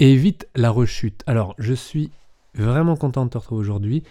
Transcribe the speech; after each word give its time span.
évite 0.00 0.48
la 0.56 0.70
rechute. 0.70 1.22
Alors, 1.26 1.54
je 1.58 1.74
suis 1.74 2.10
vraiment 2.54 2.96
content 2.96 3.26
de 3.26 3.30
te 3.30 3.38
retrouver 3.38 3.60
aujourd'hui. 3.60 4.02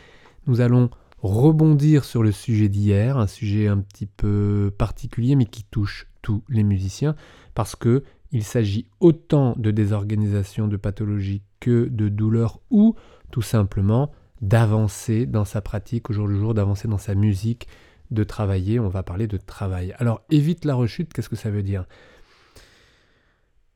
Nous 0.47 0.61
allons 0.61 0.89
rebondir 1.21 2.05
sur 2.05 2.23
le 2.23 2.31
sujet 2.31 2.69
d'hier, 2.69 3.17
un 3.17 3.27
sujet 3.27 3.67
un 3.67 3.79
petit 3.79 4.05
peu 4.05 4.71
particulier 4.77 5.35
mais 5.35 5.45
qui 5.45 5.65
touche 5.65 6.07
tous 6.21 6.43
les 6.47 6.63
musiciens 6.63 7.15
parce 7.55 7.75
que 7.75 8.03
il 8.31 8.43
s'agit 8.43 8.85
autant 8.99 9.55
de 9.57 9.71
désorganisation, 9.71 10.67
de 10.67 10.77
pathologie 10.77 11.41
que 11.59 11.89
de 11.89 12.07
douleur 12.07 12.59
ou 12.69 12.95
tout 13.31 13.41
simplement 13.41 14.11
d'avancer 14.41 15.25
dans 15.25 15.45
sa 15.45 15.59
pratique 15.59 16.09
au 16.09 16.13
jour 16.13 16.27
le 16.27 16.37
jour, 16.37 16.53
d'avancer 16.53 16.87
dans 16.87 16.99
sa 16.99 17.15
musique, 17.15 17.67
de 18.11 18.23
travailler. 18.23 18.79
On 18.79 18.87
va 18.87 19.03
parler 19.03 19.27
de 19.27 19.37
travail. 19.37 19.93
Alors 19.97 20.21
évite 20.29 20.63
la 20.63 20.75
rechute, 20.75 21.11
qu'est-ce 21.11 21.29
que 21.29 21.35
ça 21.35 21.49
veut 21.49 21.63
dire? 21.63 21.85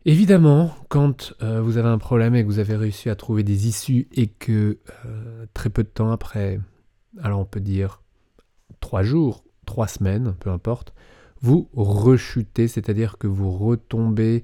Évidemment, 0.05 0.75
quand 0.89 1.33
euh, 1.41 1.61
vous 1.61 1.77
avez 1.77 1.87
un 1.87 1.97
problème 1.97 2.35
et 2.35 2.43
que 2.43 2.47
vous 2.47 2.59
avez 2.59 2.75
réussi 2.75 3.09
à 3.09 3.15
trouver 3.15 3.43
des 3.43 3.67
issues 3.69 4.09
et 4.13 4.27
que 4.27 4.79
euh, 5.05 5.45
très 5.53 5.69
peu 5.69 5.83
de 5.83 5.87
temps 5.87 6.11
après, 6.11 6.59
alors 7.21 7.39
on 7.39 7.45
peut 7.45 7.61
dire 7.61 8.01
trois 8.81 9.01
jours, 9.01 9.45
trois 9.65 9.87
semaines, 9.87 10.35
peu 10.41 10.49
importe, 10.49 10.93
vous 11.39 11.69
rechutez, 11.73 12.67
c'est-à-dire 12.67 13.17
que 13.17 13.27
vous 13.27 13.51
retombez 13.51 14.43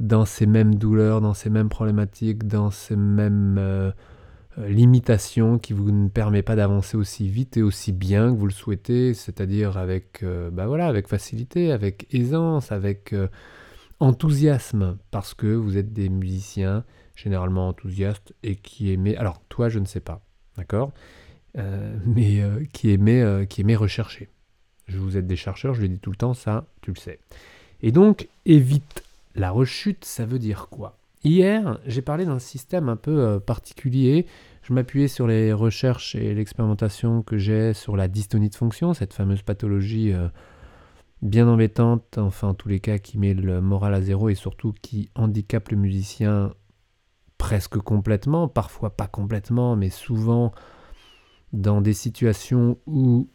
dans 0.00 0.26
ces 0.26 0.44
mêmes 0.44 0.74
douleurs, 0.74 1.22
dans 1.22 1.34
ces 1.34 1.48
mêmes 1.48 1.70
problématiques, 1.70 2.46
dans 2.46 2.70
ces 2.70 2.96
mêmes 2.96 3.56
euh, 3.58 3.92
limitations 4.58 5.58
qui 5.58 5.72
vous 5.72 5.92
ne 5.92 6.08
permet 6.08 6.42
pas 6.42 6.56
d'avancer 6.56 6.98
aussi 6.98 7.26
vite 7.26 7.56
et 7.56 7.62
aussi 7.62 7.92
bien 7.92 8.30
que 8.30 8.38
vous 8.38 8.46
le 8.46 8.52
souhaitez, 8.52 9.14
c'est-à-dire 9.14 9.78
avec, 9.78 10.22
bah 10.52 10.66
voilà, 10.66 10.88
avec 10.88 11.08
facilité, 11.08 11.72
avec 11.72 12.06
aisance, 12.12 12.70
avec 12.70 13.14
enthousiasme, 14.00 14.98
parce 15.10 15.34
que 15.34 15.46
vous 15.46 15.76
êtes 15.76 15.92
des 15.92 16.08
musiciens 16.08 16.84
généralement 17.14 17.68
enthousiastes 17.68 18.34
et 18.42 18.56
qui 18.56 18.92
aimaient, 18.92 19.16
alors 19.16 19.42
toi 19.48 19.68
je 19.68 19.78
ne 19.78 19.84
sais 19.84 20.00
pas, 20.00 20.22
d'accord, 20.56 20.92
euh, 21.58 21.96
mais 22.06 22.40
euh, 22.40 22.64
qui 22.72 22.90
aimaient, 22.90 23.20
euh, 23.20 23.44
qui 23.44 23.60
aimaient 23.60 23.76
rechercher. 23.76 24.28
Je 24.86 24.98
vous 24.98 25.16
êtes 25.16 25.26
des 25.26 25.36
chercheurs, 25.36 25.74
je 25.74 25.82
le 25.82 25.88
dis 25.88 25.98
tout 25.98 26.10
le 26.10 26.16
temps, 26.16 26.34
ça 26.34 26.66
tu 26.80 26.90
le 26.90 26.96
sais. 26.96 27.20
Et 27.82 27.92
donc 27.92 28.28
évite 28.46 29.04
la 29.34 29.50
rechute, 29.50 30.04
ça 30.04 30.24
veut 30.24 30.38
dire 30.38 30.68
quoi? 30.70 30.96
Hier, 31.22 31.78
j'ai 31.86 32.02
parlé 32.02 32.24
d'un 32.24 32.38
système 32.38 32.88
un 32.88 32.96
peu 32.96 33.38
particulier. 33.40 34.26
Je 34.62 34.72
m'appuyais 34.72 35.06
sur 35.06 35.26
les 35.26 35.52
recherches 35.52 36.14
et 36.14 36.34
l'expérimentation 36.34 37.22
que 37.22 37.36
j'ai 37.36 37.74
sur 37.74 37.94
la 37.94 38.08
dystonie 38.08 38.48
de 38.48 38.54
fonction, 38.54 38.94
cette 38.94 39.12
fameuse 39.12 39.42
pathologie 39.42 40.14
bien 41.22 41.46
embêtante, 41.48 42.18
enfin 42.18 42.48
en 42.48 42.54
tous 42.54 42.68
les 42.68 42.80
cas 42.80 42.98
qui 42.98 43.18
met 43.18 43.34
le 43.34 43.60
moral 43.60 43.94
à 43.94 44.00
zéro 44.00 44.28
et 44.28 44.34
surtout 44.34 44.72
qui 44.80 45.10
handicape 45.14 45.68
le 45.70 45.76
musicien 45.76 46.54
presque 47.38 47.78
complètement, 47.78 48.48
parfois 48.48 48.90
pas 48.96 49.06
complètement, 49.06 49.76
mais 49.76 49.90
souvent 49.90 50.52
dans 51.52 51.80
des 51.80 51.94
situations 51.94 52.78
où 52.86 53.28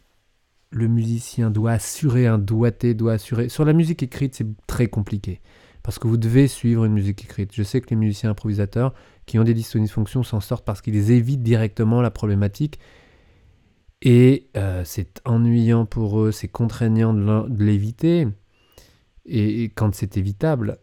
le 0.72 0.88
musicien 0.88 1.52
doit 1.52 1.72
assurer 1.72 2.28
un 2.28 2.38
doigté, 2.38 2.94
doit 2.94 3.14
assurer... 3.14 3.50
Sur 3.50 3.66
la 3.66 3.74
musique 3.74 4.04
écrite, 4.04 4.36
c'est 4.36 4.48
très 4.68 4.88
compliqué, 4.88 5.42
parce 5.84 6.00
que 6.00 6.08
vous 6.08 6.18
devez 6.18 6.48
suivre 6.48 6.86
une 6.86 6.94
musique 6.94 7.24
écrite. 7.24 7.52
Je 7.54 7.64
sais 7.64 7.82
que 7.82 7.90
les 7.90 7.96
musiciens 7.96 8.32
improvisateurs 8.32 8.94
qui 9.26 9.40
ont 9.40 9.44
des 9.44 9.56
fonction 9.88 10.24
s'en 10.24 10.40
sortent 10.40 10.66
parce 10.66 10.82
qu'ils 10.82 11.12
évitent 11.12 11.44
directement 11.44 12.02
la 12.02 12.12
problématique, 12.12 12.80
et 14.06 14.52
euh, 14.56 14.84
c'est 14.86 15.20
ennuyant 15.26 15.88
pour 15.88 16.22
eux, 16.22 16.32
c'est 16.32 16.48
contraignant 16.48 17.12
de 17.14 17.64
l'éviter, 17.64 18.28
et, 19.26 19.72
quand 19.76 19.96
c'est 19.96 20.16
évitable, 20.16 20.78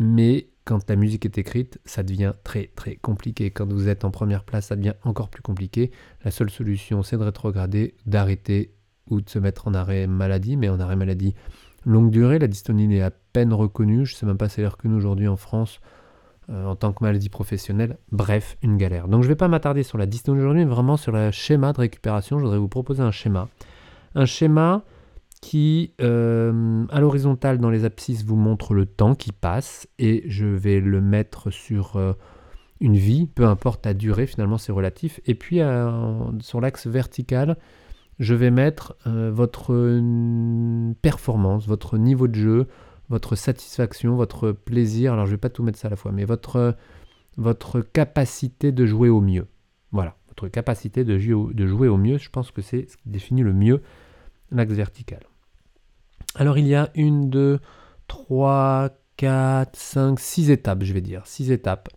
mais 0.00 0.48
quand 0.64 0.88
la 0.88 0.96
musique 0.96 1.26
est 1.26 1.36
écrite, 1.36 1.78
ça 1.84 2.02
devient 2.02 2.32
très 2.42 2.70
très 2.74 2.96
compliqué. 2.96 3.50
Quand 3.50 3.70
vous 3.70 3.88
êtes 3.88 4.06
en 4.06 4.10
première 4.10 4.44
place, 4.44 4.68
ça 4.68 4.76
devient 4.76 4.94
encore 5.04 5.28
plus 5.28 5.42
compliqué. 5.42 5.92
La 6.24 6.30
seule 6.30 6.48
solution, 6.48 7.02
c'est 7.02 7.18
de 7.18 7.22
rétrograder, 7.22 7.94
d'arrêter 8.06 8.74
ou 9.10 9.20
de 9.20 9.28
se 9.28 9.38
mettre 9.38 9.68
en 9.68 9.74
arrêt 9.74 10.06
maladie, 10.06 10.56
mais 10.56 10.70
en 10.70 10.80
arrêt 10.80 10.96
maladie 10.96 11.34
longue 11.84 12.10
durée. 12.10 12.38
La 12.38 12.48
dystonie 12.48 12.96
est 12.96 13.02
à 13.02 13.10
peine 13.10 13.52
reconnue. 13.52 14.06
Je 14.06 14.14
ne 14.14 14.16
sais 14.16 14.24
même 14.24 14.38
pas 14.38 14.48
si 14.48 14.60
elle 14.60 14.64
est 14.64 14.68
reconnue 14.68 14.94
aujourd'hui 14.94 15.28
en 15.28 15.36
France 15.36 15.80
euh, 16.50 16.66
en 16.66 16.76
tant 16.76 16.92
que 16.92 17.02
maladie 17.02 17.28
professionnelle. 17.28 17.96
Bref, 18.12 18.56
une 18.62 18.76
galère. 18.76 19.08
Donc 19.08 19.22
je 19.22 19.28
ne 19.28 19.32
vais 19.32 19.36
pas 19.36 19.48
m'attarder 19.48 19.82
sur 19.82 19.96
la 19.96 20.06
dystonie 20.06 20.40
aujourd'hui, 20.40 20.64
mais 20.64 20.70
vraiment 20.70 20.96
sur 20.96 21.12
le 21.12 21.30
schéma 21.30 21.72
de 21.72 21.78
récupération. 21.78 22.38
Je 22.38 22.44
voudrais 22.44 22.58
vous 22.58 22.68
proposer 22.68 23.02
un 23.02 23.10
schéma. 23.10 23.48
Un 24.14 24.26
schéma 24.26 24.82
qui, 25.40 25.92
euh, 26.00 26.84
à 26.90 27.00
l'horizontale 27.00 27.58
dans 27.58 27.70
les 27.70 27.84
abscisses, 27.84 28.24
vous 28.24 28.36
montre 28.36 28.74
le 28.74 28.84
temps 28.86 29.14
qui 29.14 29.32
passe 29.32 29.88
et 29.98 30.24
je 30.26 30.46
vais 30.46 30.80
le 30.80 31.00
mettre 31.00 31.50
sur 31.50 31.96
euh, 31.96 32.12
une 32.80 32.96
vie, 32.96 33.26
peu 33.26 33.46
importe 33.46 33.86
la 33.86 33.94
durée, 33.94 34.26
finalement 34.26 34.58
c'est 34.58 34.72
relatif. 34.72 35.20
Et 35.26 35.34
puis 35.34 35.60
sur 36.40 36.60
l'axe 36.60 36.86
vertical, 36.86 37.56
je 38.18 38.34
vais 38.34 38.50
mettre 38.50 38.96
votre 39.06 39.72
performance, 41.00 41.66
votre 41.66 41.96
niveau 41.96 42.28
de 42.28 42.34
jeu, 42.34 42.66
votre 43.08 43.36
satisfaction, 43.36 44.16
votre 44.16 44.52
plaisir, 44.52 45.12
alors 45.12 45.26
je 45.26 45.32
ne 45.32 45.36
vais 45.36 45.40
pas 45.40 45.50
tout 45.50 45.62
mettre 45.62 45.78
ça 45.78 45.88
à 45.88 45.90
la 45.90 45.96
fois, 45.96 46.12
mais 46.12 46.24
votre, 46.24 46.76
votre 47.36 47.80
capacité 47.80 48.72
de 48.72 48.86
jouer 48.86 49.08
au 49.08 49.20
mieux. 49.20 49.46
Voilà, 49.92 50.16
votre 50.28 50.48
capacité 50.48 51.04
de 51.04 51.18
jouer, 51.18 51.54
de 51.54 51.66
jouer 51.66 51.88
au 51.88 51.96
mieux, 51.96 52.18
je 52.18 52.30
pense 52.30 52.50
que 52.50 52.62
c'est 52.62 52.88
ce 52.90 52.96
qui 52.96 53.08
définit 53.08 53.42
le 53.42 53.52
mieux 53.52 53.82
l'axe 54.50 54.72
vertical. 54.72 55.20
Alors 56.34 56.58
il 56.58 56.66
y 56.66 56.74
a 56.74 56.90
une, 56.94 57.30
deux, 57.30 57.60
trois, 58.08 58.90
quatre, 59.16 59.76
cinq, 59.76 60.18
six 60.18 60.50
étapes, 60.50 60.82
je 60.82 60.92
vais 60.92 61.00
dire, 61.00 61.26
six 61.26 61.50
étapes 61.50 61.88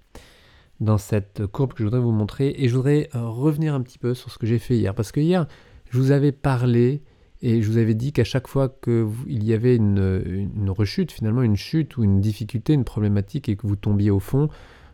dans 0.80 0.98
cette 0.98 1.48
courbe 1.48 1.74
que 1.74 1.80
je 1.80 1.84
voudrais 1.86 2.00
vous 2.00 2.12
montrer. 2.12 2.54
Et 2.58 2.68
je 2.68 2.76
voudrais 2.76 3.10
euh, 3.16 3.28
revenir 3.28 3.74
un 3.74 3.82
petit 3.82 3.98
peu 3.98 4.14
sur 4.14 4.32
ce 4.32 4.38
que 4.38 4.46
j'ai 4.46 4.60
fait 4.60 4.78
hier, 4.78 4.94
parce 4.94 5.12
que 5.12 5.20
hier, 5.20 5.48
je 5.90 5.98
vous 5.98 6.12
avais 6.12 6.32
parlé 6.32 7.02
et 7.42 7.62
je 7.62 7.70
vous 7.70 7.78
avais 7.78 7.94
dit 7.94 8.14
qu'à 8.14 8.24
chaque 8.24 8.48
fois 8.48 8.70
qu'il 8.70 9.44
y 9.44 9.54
avait 9.54 9.76
une, 9.76 10.70
rechute, 10.70 11.12
finalement 11.12 11.44
une 11.44 11.56
chute 11.56 11.98
ou 11.98 12.04
une 12.04 12.20
difficulté, 12.20 12.74
une 12.74 12.84
problématique 12.84 13.48
et 13.50 13.56
que 13.56 13.68
vous 13.68 13.76
tombiez 13.76 14.10
au 14.10 14.20
fond, 14.20 14.50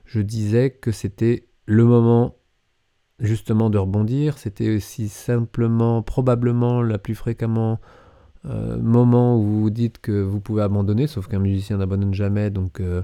je 0.06 0.20
disais 0.20 0.70
que 0.70 0.92
c'était 0.92 1.48
le 1.66 1.86
moment 1.86 2.36
justement 3.20 3.70
de 3.70 3.78
rebondir. 3.78 4.38
C'était 4.38 4.76
aussi 4.76 5.08
simplement, 5.08 6.02
probablement, 6.02 6.82
la 6.82 6.98
plus 6.98 7.16
fréquemment 7.16 7.80
euh, 8.46 8.78
moment 8.78 9.38
où 9.38 9.44
vous 9.44 9.70
dites 9.70 10.00
que 10.00 10.22
vous 10.22 10.42
pouvez 10.42 10.64
abandonner, 10.64 11.08
sauf 11.08 11.28
qu'un 11.28 11.40
musicien 11.40 11.78
n'abandonne 11.78 12.14
jamais, 12.14 12.50
donc 12.50 12.82
euh, 12.82 13.04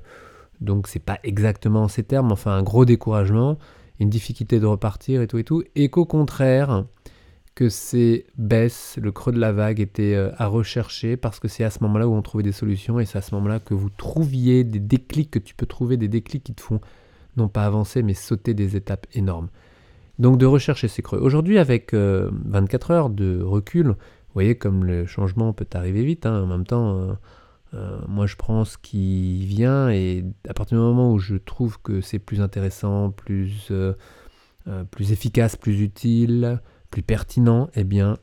donc 0.60 0.90
c'est 0.90 1.00
pas 1.00 1.18
exactement 1.24 1.88
ces 1.88 2.04
termes, 2.04 2.34
enfin 2.34 2.52
un 2.52 2.64
gros 2.64 2.84
découragement, 2.84 3.58
une 4.00 4.10
difficulté 4.10 4.60
de 4.60 4.66
repartir 4.66 5.22
et 5.22 5.28
tout 5.28 5.38
et 5.38 5.46
tout, 5.46 5.64
et 5.76 5.90
qu'au 5.90 6.06
contraire, 6.06 6.84
que 7.60 7.68
ces 7.68 8.26
baisses, 8.38 8.98
le 9.02 9.12
creux 9.12 9.34
de 9.34 9.38
la 9.38 9.52
vague 9.52 9.82
était 9.82 10.16
euh, 10.16 10.32
à 10.38 10.48
rechercher 10.48 11.18
parce 11.18 11.42
que 11.42 11.50
c'est 11.50 11.66
à 11.66 11.70
ce 11.70 11.84
moment-là 11.84 12.08
où 12.08 12.14
on 12.14 12.22
trouvait 12.22 12.42
des 12.42 12.54
solutions 12.54 13.02
et 13.02 13.06
c'est 13.06 13.18
à 13.18 13.22
ce 13.22 13.36
moment-là 13.36 13.60
que 13.60 13.74
vous 13.74 13.90
trouviez 13.90 14.64
des 14.64 14.80
déclics, 14.80 15.30
que 15.30 15.40
tu 15.40 15.56
peux 15.56 15.66
trouver 15.66 15.98
des 15.98 16.08
déclics 16.08 16.46
qui 16.46 16.54
te 16.54 16.62
font 16.62 16.80
non 17.36 17.50
pas 17.50 17.66
avancer 17.66 18.02
mais 18.02 18.14
sauter 18.14 18.54
des 18.54 18.78
étapes 18.78 19.08
énormes. 19.12 19.50
Donc 20.20 20.38
de 20.38 20.46
rechercher 20.46 20.88
ces 20.88 21.02
creux. 21.02 21.20
Aujourd'hui 21.20 21.58
avec 21.58 21.94
24 21.94 22.92
euh, 22.92 22.94
heures 22.94 23.10
de 23.10 23.42
recul, 23.42 23.88
vous 23.88 24.34
voyez 24.34 24.56
comme 24.56 24.86
le 24.86 25.06
changement 25.06 25.52
peut 25.52 25.68
arriver 25.74 26.06
vite, 26.06 26.26
hein. 26.26 26.44
en 26.44 26.48
même 26.48 26.66
temps... 26.66 27.18
Euh, 27.74 28.00
moi, 28.08 28.26
je 28.26 28.36
prends 28.36 28.66
ce 28.66 28.80
qui 28.80 29.46
vient 29.46 29.92
et 29.92 30.26
à 30.48 30.56
partir 30.56 30.80
du 30.80 30.84
moment 30.84 31.12
où 31.14 31.20
je 31.20 31.36
trouve 31.36 31.80
que 31.82 32.02
c'est 32.02 32.18
plus 32.18 32.42
intéressant, 32.42 33.12
plus, 33.12 33.72
plus 34.90 35.12
efficace, 35.12 35.56
plus 35.56 35.80
utile, 35.80 36.60
plus 36.90 37.04
pertinent, 37.04 37.70
eh 37.76 37.84
bien, 37.84 38.18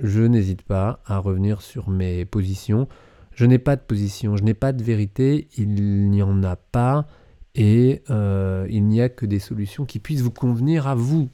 je 0.00 0.22
n'hésite 0.22 0.62
pas 0.62 1.00
à 1.06 1.18
revenir 1.18 1.62
sur 1.62 1.90
mes 1.90 2.24
positions. 2.24 2.88
Je 3.32 3.46
n'ai 3.46 3.58
pas 3.58 3.76
de 3.76 3.82
position, 3.82 4.36
je 4.36 4.42
n'ai 4.42 4.54
pas 4.54 4.72
de 4.72 4.82
vérité, 4.82 5.48
il 5.56 6.10
n'y 6.10 6.22
en 6.22 6.42
a 6.42 6.56
pas, 6.56 7.06
et 7.54 8.02
euh, 8.10 8.66
il 8.70 8.86
n'y 8.86 9.00
a 9.00 9.08
que 9.08 9.26
des 9.26 9.38
solutions 9.38 9.86
qui 9.86 9.98
puissent 9.98 10.20
vous 10.20 10.30
convenir 10.30 10.86
à 10.86 10.94
vous, 10.94 11.30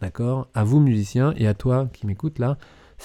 d'accord? 0.00 0.48
À 0.54 0.64
vous 0.64 0.80
musiciens 0.80 1.32
et 1.36 1.46
à 1.46 1.54
toi 1.54 1.88
qui 1.92 2.06
m'écoutes 2.06 2.38
là, 2.38 2.58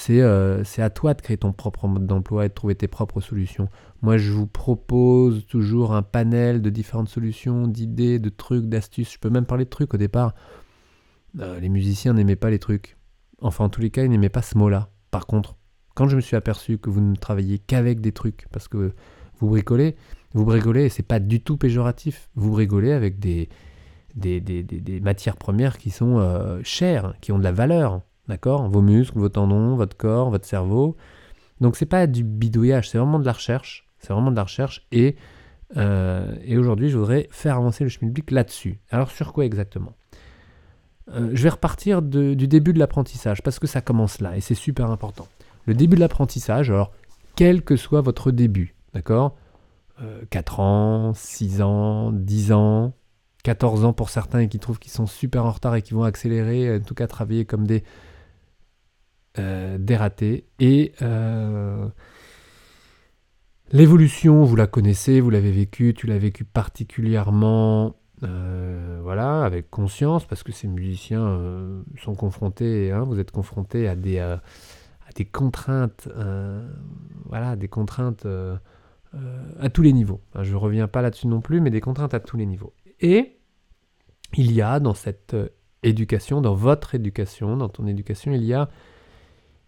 euh, 0.09 0.61
c'est 0.63 0.81
à 0.81 0.89
toi 0.89 1.13
de 1.13 1.21
créer 1.21 1.37
ton 1.37 1.53
propre 1.53 1.87
mode 1.87 2.05
d'emploi 2.05 2.45
et 2.45 2.49
de 2.49 2.53
trouver 2.53 2.75
tes 2.75 2.87
propres 2.87 3.21
solutions. 3.21 3.69
Moi, 4.01 4.17
je 4.17 4.31
vous 4.31 4.47
propose 4.47 5.45
toujours 5.47 5.93
un 5.93 6.01
panel 6.01 6.61
de 6.61 6.69
différentes 6.69 7.09
solutions, 7.09 7.67
d'idées, 7.67 8.19
de 8.19 8.29
trucs, 8.29 8.65
d'astuces. 8.65 9.13
Je 9.13 9.19
peux 9.19 9.29
même 9.29 9.45
parler 9.45 9.65
de 9.65 9.69
trucs 9.69 9.93
au 9.93 9.97
départ. 9.97 10.35
Euh, 11.39 11.59
les 11.59 11.69
musiciens 11.69 12.13
n'aimaient 12.13 12.35
pas 12.35 12.49
les 12.49 12.59
trucs. 12.59 12.97
Enfin, 13.41 13.65
en 13.65 13.69
tous 13.69 13.81
les 13.81 13.89
cas, 13.89 14.03
il 14.03 14.09
n'aimait 14.09 14.29
pas 14.29 14.41
ce 14.41 14.57
mot-là. 14.57 14.89
Par 15.11 15.27
contre, 15.27 15.55
quand 15.93 16.07
je 16.07 16.15
me 16.15 16.21
suis 16.21 16.35
aperçu 16.35 16.77
que 16.77 16.89
vous 16.89 17.01
ne 17.01 17.15
travaillez 17.15 17.59
qu'avec 17.59 18.01
des 18.01 18.11
trucs, 18.11 18.47
parce 18.51 18.67
que 18.67 18.93
vous 19.39 19.49
bricolez, 19.49 19.95
vous 20.33 20.45
bricolez 20.45 20.85
et 20.85 20.89
c'est 20.89 21.03
pas 21.03 21.19
du 21.19 21.41
tout 21.41 21.57
péjoratif. 21.57 22.29
Vous 22.35 22.51
brigolez 22.51 22.91
avec 22.91 23.19
des, 23.19 23.49
des, 24.15 24.99
matières 25.01 25.37
premières 25.37 25.77
qui 25.77 25.89
sont 25.89 26.17
euh, 26.19 26.59
chères, 26.63 27.13
qui 27.21 27.31
ont 27.31 27.37
de 27.39 27.43
la 27.43 27.51
valeur. 27.51 28.01
D'accord? 28.27 28.69
Vos 28.69 28.81
muscles, 28.81 29.19
vos 29.19 29.29
tendons, 29.29 29.75
votre 29.75 29.95
corps, 29.95 30.29
votre 30.29 30.45
cerveau. 30.45 30.97
Donc 31.61 31.77
c'est 31.77 31.85
pas 31.85 32.07
du 32.07 32.23
bidouillage, 32.23 32.89
c'est 32.89 32.97
vraiment 32.97 33.19
de 33.19 33.25
la 33.25 33.33
recherche. 33.33 33.87
C'est 33.99 34.13
vraiment 34.13 34.31
de 34.31 34.35
la 34.35 34.43
recherche 34.43 34.85
et 34.91 35.15
Euh, 35.77 36.35
aujourd'hui, 36.57 36.89
je 36.89 36.97
voudrais 36.97 37.27
faire 37.31 37.57
avancer 37.57 37.83
le 37.83 37.89
schmilblick 37.89 38.31
là-dessus. 38.31 38.79
Alors 38.91 39.11
sur 39.11 39.33
quoi 39.33 39.45
exactement? 39.45 39.93
Euh, 41.11 41.29
Je 41.33 41.43
vais 41.43 41.49
repartir 41.49 42.01
du 42.01 42.47
début 42.47 42.73
de 42.73 42.79
l'apprentissage, 42.79 43.41
parce 43.41 43.59
que 43.59 43.67
ça 43.67 43.81
commence 43.81 44.21
là, 44.21 44.35
et 44.37 44.41
c'est 44.41 44.55
super 44.55 44.89
important. 44.91 45.27
Le 45.65 45.73
début 45.73 45.95
de 45.95 46.01
l'apprentissage, 46.01 46.69
alors 46.69 46.91
quel 47.35 47.63
que 47.63 47.75
soit 47.75 48.01
votre 48.01 48.31
début, 48.31 48.75
d'accord? 48.93 49.35
4 50.29 50.59
ans, 50.59 51.13
6 51.13 51.61
ans, 51.61 52.11
10 52.11 52.51
ans, 52.51 52.93
14 53.45 53.85
ans 53.85 53.93
pour 53.93 54.09
certains 54.09 54.39
et 54.39 54.49
qui 54.49 54.59
trouvent 54.59 54.79
qu'ils 54.79 54.91
sont 54.91 55.05
super 55.05 55.45
en 55.45 55.51
retard 55.51 55.75
et 55.75 55.81
qui 55.81 55.93
vont 55.93 56.03
accélérer, 56.03 56.75
en 56.75 56.81
tout 56.81 56.95
cas 56.95 57.07
travailler 57.07 57.45
comme 57.45 57.67
des, 57.67 57.83
euh, 59.37 59.77
ratés. 59.91 60.45
Et 60.59 60.93
euh, 61.01 61.87
l'évolution, 63.71 64.43
vous 64.43 64.55
la 64.55 64.65
connaissez, 64.67 65.19
vous 65.19 65.29
l'avez 65.29 65.51
vécue, 65.51 65.93
tu 65.93 66.07
l'as 66.07 66.17
vécu 66.17 66.43
particulièrement, 66.43 67.95
euh, 68.27 68.99
voilà, 69.01 69.43
avec 69.43 69.69
conscience, 69.69 70.25
parce 70.25 70.43
que 70.43 70.51
ces 70.51 70.67
musiciens 70.67 71.39
sont 72.01 72.15
confrontés, 72.15 72.91
hein, 72.91 73.03
vous 73.03 73.19
êtes 73.19 73.31
confrontés 73.31 73.87
à 73.87 73.95
des, 73.95 74.19
à 74.19 74.41
des 75.15 75.25
contraintes, 75.25 76.09
voilà, 77.25 77.55
des 77.55 77.67
contraintes 77.67 78.27
à 79.59 79.69
tous 79.69 79.81
les 79.81 79.93
niveaux. 79.93 80.21
Je 80.41 80.51
ne 80.51 80.57
reviens 80.57 80.87
pas 80.87 81.01
là-dessus 81.01 81.27
non 81.27 81.41
plus, 81.41 81.61
mais 81.61 81.69
des 81.69 81.81
contraintes 81.81 82.13
à 82.13 82.19
tous 82.19 82.37
les 82.37 82.45
niveaux. 82.45 82.73
Et 82.99 83.37
il 84.33 84.51
y 84.51 84.61
a 84.61 84.79
dans 84.79 84.93
cette 84.93 85.35
éducation, 85.83 86.41
dans 86.41 86.55
votre 86.55 86.95
éducation, 86.95 87.57
dans 87.57 87.69
ton 87.69 87.87
éducation, 87.87 88.31
il 88.33 88.43
y 88.43 88.53
a 88.53 88.69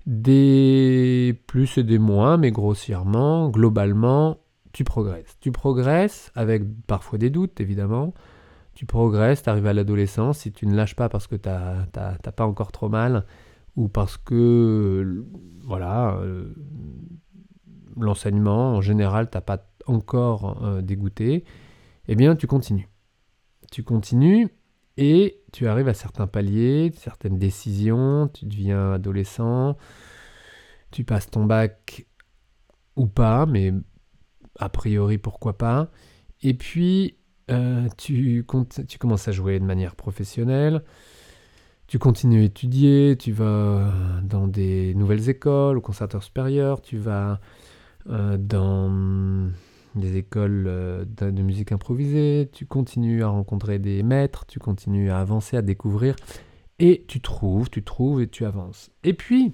des 0.06 1.40
plus 1.48 1.78
et 1.78 1.84
des 1.84 2.00
moins, 2.00 2.38
mais 2.38 2.52
grossièrement, 2.52 3.50
globalement, 3.50 4.38
tu 4.72 4.84
progresses. 4.84 5.38
Tu 5.42 5.52
progresses 5.52 6.32
avec 6.34 6.64
parfois 6.88 7.20
des 7.20 7.30
doutes, 7.30 7.60
évidemment. 7.60 8.14
Tu 8.78 8.86
progresses, 8.86 9.42
tu 9.42 9.50
arrives 9.50 9.66
à 9.66 9.74
l'adolescence, 9.74 10.38
si 10.38 10.52
tu 10.52 10.68
ne 10.68 10.76
lâches 10.76 10.96
pas 10.96 11.10
parce 11.10 11.26
que 11.26 11.36
tu 11.36 11.50
n'as 11.50 12.12
pas 12.36 12.46
encore 12.46 12.72
trop 12.72 12.90
mal, 12.90 13.26
ou 13.76 13.88
parce 13.88 14.18
que, 14.18 15.26
voilà, 15.64 16.16
euh, 16.18 16.54
l'enseignement, 17.96 18.76
en 18.76 18.82
général, 18.82 19.32
t'as 19.32 19.42
pas 19.42 19.66
encore 19.88 20.64
euh, 20.64 20.84
dégoûté, 20.84 21.44
eh 22.08 22.16
bien, 22.16 22.36
tu 22.36 22.46
continues. 22.46 22.88
Tu 23.72 23.82
continues 23.82 24.48
et 24.96 25.42
tu 25.52 25.68
arrives 25.68 25.88
à 25.88 25.96
certains 25.96 26.28
paliers, 26.28 26.92
certaines 26.98 27.40
décisions, 27.40 28.28
tu 28.32 28.46
deviens 28.46 28.92
adolescent, 28.92 29.76
tu 30.92 31.04
passes 31.04 31.32
ton 31.32 31.46
bac 31.46 32.06
ou 32.96 33.08
pas, 33.08 33.48
mais 33.48 33.74
a 34.60 34.70
priori 34.70 35.18
pourquoi 35.18 35.58
pas. 35.58 35.90
Et 36.44 36.54
puis 36.54 37.18
euh, 37.50 37.88
tu, 37.98 38.44
commences 38.44 39.28
à 39.28 39.32
jouer 39.32 39.60
de 39.60 39.66
manière 39.66 39.96
professionnelle, 39.96 40.84
tu 41.88 42.00
continues 42.00 42.42
à 42.42 42.46
étudier, 42.46 43.16
tu 43.18 43.32
vas 43.32 43.94
dans 44.24 44.48
des 44.48 44.94
nouvelles 44.96 45.30
écoles, 45.30 45.78
au 45.78 45.82
conservatoire 45.82 46.24
supérieur, 46.24 46.82
tu 46.82 46.98
vas 46.98 47.40
euh, 48.10 48.38
dans 48.38 49.50
des 49.96 50.18
écoles 50.18 50.66
euh, 50.68 51.06
de, 51.06 51.42
musique 51.42 51.72
improvisée, 51.72 52.50
tu 52.52 52.66
continues 52.66 53.24
à 53.24 53.30
rencontrer 53.30 53.80
des 53.80 54.04
maîtres, 54.04 54.46
tu 54.46 54.60
continues 54.60 55.10
à 55.10 55.20
avancer, 55.20 55.58
à 55.58 55.62
découvrir, 55.62 56.16
et 56.80 57.06
tu 57.08 57.22
trouves, 57.22 57.70
tu 57.70 57.84
trouves 57.84 58.22
et 58.22 58.28
tu 58.28 58.46
avances. 58.46 58.92
Et 59.04 59.14
puis, 59.14 59.54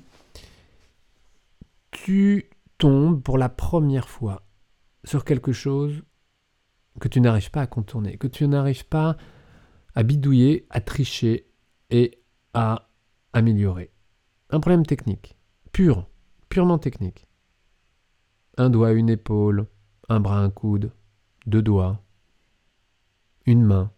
tu 1.91 2.49
tombes 2.79 3.21
pour 3.21 3.37
la 3.37 3.49
première 3.49 4.09
fois 4.09 4.43
sur 5.03 5.25
quelque 5.25 5.51
chose 5.51 6.03
que 6.99 7.07
tu 7.07 7.21
n'arrives 7.21 7.51
pas 7.51 7.61
à 7.61 7.67
contourner, 7.67 8.17
que 8.17 8.27
tu 8.27 8.47
n'arrives 8.47 8.85
pas 8.85 9.17
à 9.95 10.03
bidouiller, 10.03 10.65
à 10.69 10.81
tricher 10.81 11.47
et 11.89 12.19
à 12.53 12.89
améliorer. 13.33 13.91
Un 14.49 14.59
problème 14.59 14.85
technique, 14.85 15.35
pur, 15.71 16.07
purement 16.49 16.77
technique. 16.77 17.27
Un 18.57 18.69
doigt, 18.69 18.91
une 18.91 19.09
épaule, 19.09 19.67
un 20.09 20.19
bras, 20.19 20.39
un 20.39 20.49
coude, 20.49 20.91
deux 21.47 21.61
doigts, 21.61 22.03
une 23.45 23.63
main. 23.63 23.91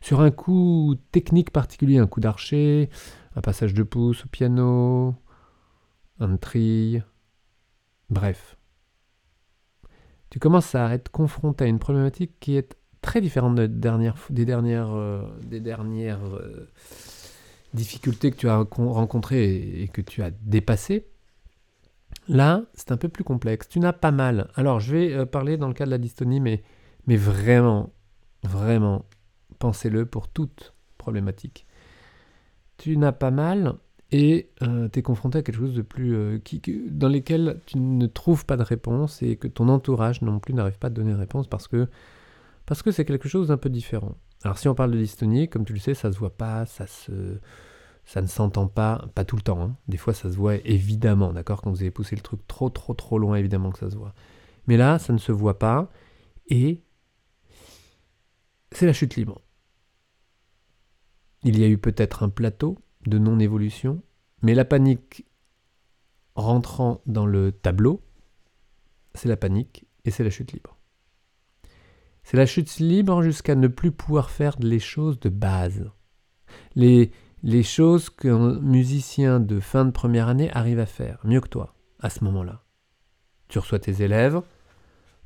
Sur 0.00 0.20
un 0.20 0.30
coup 0.30 0.96
technique 1.12 1.50
particulier, 1.50 1.98
un 1.98 2.06
coup 2.06 2.20
d'archer, 2.20 2.90
un 3.36 3.40
passage 3.40 3.74
de 3.74 3.82
pouce 3.82 4.24
au 4.24 4.28
piano, 4.28 5.14
un 6.18 6.36
trille, 6.36 7.02
bref. 8.10 8.56
Tu 10.32 10.38
commences 10.38 10.74
à 10.74 10.94
être 10.94 11.10
confronté 11.10 11.64
à 11.64 11.66
une 11.66 11.78
problématique 11.78 12.40
qui 12.40 12.56
est 12.56 12.74
très 13.02 13.20
différente 13.20 13.54
des 13.54 13.68
dernières, 13.68 14.16
des 14.30 14.46
dernières, 14.46 14.94
euh, 14.94 15.26
euh, 15.52 16.66
difficultés 17.74 18.30
que 18.30 18.36
tu 18.36 18.48
as 18.48 18.56
rencontrées 18.56 19.82
et 19.82 19.88
que 19.88 20.00
tu 20.00 20.22
as 20.22 20.30
dépassées. 20.30 21.06
Là, 22.28 22.62
c'est 22.72 22.92
un 22.92 22.96
peu 22.96 23.10
plus 23.10 23.24
complexe. 23.24 23.68
Tu 23.68 23.78
n'as 23.78 23.92
pas 23.92 24.10
mal. 24.10 24.48
Alors, 24.54 24.80
je 24.80 24.96
vais 24.96 25.12
euh, 25.12 25.26
parler 25.26 25.58
dans 25.58 25.68
le 25.68 25.74
cas 25.74 25.84
de 25.84 25.90
la 25.90 25.98
dystonie, 25.98 26.40
mais, 26.40 26.62
mais 27.06 27.16
vraiment, 27.16 27.92
vraiment, 28.42 29.04
pensez-le 29.58 30.06
pour 30.06 30.28
toute 30.28 30.72
problématique. 30.96 31.66
Tu 32.78 32.96
n'as 32.96 33.12
pas 33.12 33.30
mal 33.30 33.74
et 34.12 34.50
euh, 34.62 34.90
tu 34.92 34.98
es 34.98 35.02
confronté 35.02 35.38
à 35.38 35.42
quelque 35.42 35.56
chose 35.56 35.74
de 35.74 35.80
plus. 35.80 36.14
Euh, 36.14 36.38
qui, 36.38 36.60
dans 36.90 37.08
lequel 37.08 37.60
tu 37.64 37.78
ne 37.78 38.06
trouves 38.06 38.44
pas 38.44 38.58
de 38.58 38.62
réponse 38.62 39.22
et 39.22 39.36
que 39.36 39.48
ton 39.48 39.68
entourage 39.68 40.20
non 40.20 40.38
plus 40.38 40.52
n'arrive 40.52 40.78
pas 40.78 40.88
à 40.88 40.90
donner 40.90 41.12
de 41.12 41.18
réponse 41.18 41.48
parce 41.48 41.66
que 41.66 41.88
parce 42.66 42.82
que 42.82 42.90
c'est 42.92 43.06
quelque 43.06 43.28
chose 43.28 43.48
d'un 43.48 43.56
peu 43.56 43.70
différent. 43.70 44.14
Alors, 44.44 44.58
si 44.58 44.68
on 44.68 44.74
parle 44.74 44.92
de 44.92 44.98
dystonie, 44.98 45.48
comme 45.48 45.64
tu 45.64 45.72
le 45.72 45.78
sais, 45.78 45.94
ça 45.94 46.12
se 46.12 46.18
voit 46.18 46.36
pas, 46.36 46.66
ça 46.66 46.86
se 46.86 47.38
ça 48.04 48.20
ne 48.20 48.26
s'entend 48.26 48.66
pas, 48.68 49.06
pas 49.14 49.24
tout 49.24 49.36
le 49.36 49.42
temps. 49.42 49.62
Hein. 49.62 49.76
Des 49.88 49.96
fois, 49.96 50.12
ça 50.12 50.30
se 50.30 50.36
voit 50.36 50.56
évidemment, 50.56 51.32
d'accord 51.32 51.62
Quand 51.62 51.70
vous 51.70 51.80
avez 51.80 51.90
poussé 51.90 52.14
le 52.14 52.22
truc 52.22 52.46
trop, 52.46 52.68
trop, 52.68 52.94
trop 52.94 53.18
loin, 53.18 53.36
évidemment 53.36 53.70
que 53.70 53.78
ça 53.78 53.90
se 53.90 53.96
voit. 53.96 54.14
Mais 54.66 54.76
là, 54.76 54.98
ça 54.98 55.12
ne 55.12 55.18
se 55.18 55.32
voit 55.32 55.58
pas. 55.58 55.90
Et 56.48 56.82
c'est 58.72 58.86
la 58.86 58.92
chute 58.92 59.16
libre. 59.16 59.40
Il 61.44 61.58
y 61.58 61.64
a 61.64 61.68
eu 61.68 61.78
peut-être 61.78 62.22
un 62.22 62.28
plateau 62.28 62.78
de 63.06 63.18
non-évolution, 63.18 64.02
mais 64.42 64.54
la 64.54 64.64
panique 64.64 65.26
rentrant 66.34 67.02
dans 67.06 67.26
le 67.26 67.52
tableau, 67.52 68.02
c'est 69.14 69.28
la 69.28 69.36
panique 69.36 69.86
et 70.04 70.10
c'est 70.10 70.24
la 70.24 70.30
chute 70.30 70.52
libre. 70.52 70.78
C'est 72.24 72.36
la 72.36 72.46
chute 72.46 72.78
libre 72.78 73.22
jusqu'à 73.22 73.54
ne 73.54 73.68
plus 73.68 73.92
pouvoir 73.92 74.30
faire 74.30 74.56
les 74.60 74.78
choses 74.78 75.18
de 75.20 75.28
base. 75.28 75.90
Les, 76.74 77.10
les 77.42 77.62
choses 77.62 78.10
qu'un 78.10 78.60
musicien 78.60 79.40
de 79.40 79.60
fin 79.60 79.84
de 79.84 79.90
première 79.90 80.28
année 80.28 80.50
arrive 80.52 80.78
à 80.78 80.86
faire, 80.86 81.20
mieux 81.24 81.40
que 81.40 81.48
toi, 81.48 81.74
à 82.00 82.10
ce 82.10 82.24
moment-là. 82.24 82.64
Tu 83.48 83.58
reçois 83.58 83.80
tes 83.80 84.02
élèves, 84.02 84.40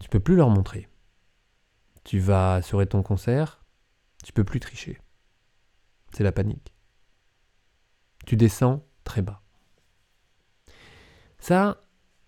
tu 0.00 0.08
peux 0.08 0.20
plus 0.20 0.36
leur 0.36 0.50
montrer. 0.50 0.88
Tu 2.04 2.18
vas 2.18 2.54
assurer 2.54 2.86
ton 2.86 3.02
concert, 3.02 3.64
tu 4.24 4.32
peux 4.32 4.44
plus 4.44 4.60
tricher. 4.60 4.98
C'est 6.12 6.24
la 6.24 6.32
panique. 6.32 6.75
Tu 8.26 8.36
descends 8.36 8.84
très 9.04 9.22
bas. 9.22 9.40
Ça, 11.38 11.80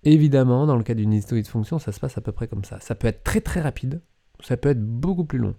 évidemment, 0.05 0.67
dans 0.67 0.77
le 0.77 0.85
cas 0.85 0.95
d'une 0.95 1.13
historie 1.13 1.43
de 1.43 1.49
fonction, 1.49 1.79
ça 1.79 1.93
se 1.93 2.01
passe 2.01 2.17
à 2.17 2.21
peu 2.21 2.33
près 2.33 2.49
comme 2.49 2.65
ça. 2.65 2.81
Ça 2.81 2.95
peut 2.95 3.09
être 3.09 3.25
très 3.25 3.41
très 3.41 3.61
rapide, 3.61 4.01
ça 4.41 4.57
peut 4.57 4.71
être 4.71 4.83
beaucoup 4.83 5.25
plus 5.25 5.39
long. 5.39 5.57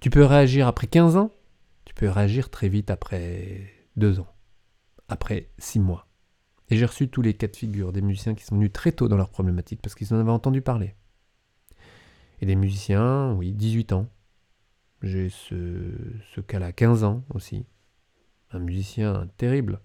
Tu 0.00 0.10
peux 0.10 0.24
réagir 0.24 0.66
après 0.66 0.86
15 0.86 1.16
ans, 1.16 1.30
tu 1.84 1.94
peux 1.94 2.08
réagir 2.08 2.50
très 2.50 2.68
vite 2.68 2.90
après 2.90 3.70
deux 3.96 4.20
ans, 4.20 4.34
après 5.08 5.50
six 5.58 5.80
mois. 5.80 6.08
Et 6.70 6.76
j'ai 6.76 6.86
reçu 6.86 7.08
tous 7.08 7.20
les 7.20 7.34
cas 7.34 7.46
de 7.46 7.56
figure 7.56 7.92
des 7.92 8.00
musiciens 8.00 8.34
qui 8.34 8.44
sont 8.44 8.54
venus 8.54 8.72
très 8.72 8.92
tôt 8.92 9.08
dans 9.08 9.18
leur 9.18 9.28
problématique 9.28 9.82
parce 9.82 9.94
qu'ils 9.94 10.14
en 10.14 10.18
avaient 10.18 10.30
entendu 10.30 10.62
parler. 10.62 10.94
Et 12.40 12.46
des 12.46 12.56
musiciens, 12.56 13.32
oui, 13.34 13.52
18 13.52 13.92
ans. 13.92 14.08
J'ai 15.02 15.28
ce, 15.28 15.92
ce 16.34 16.40
cas-là, 16.40 16.72
15 16.72 17.04
ans 17.04 17.22
aussi. 17.34 17.66
Un 18.54 18.60
musicien 18.60 19.28
terrible. 19.36 19.80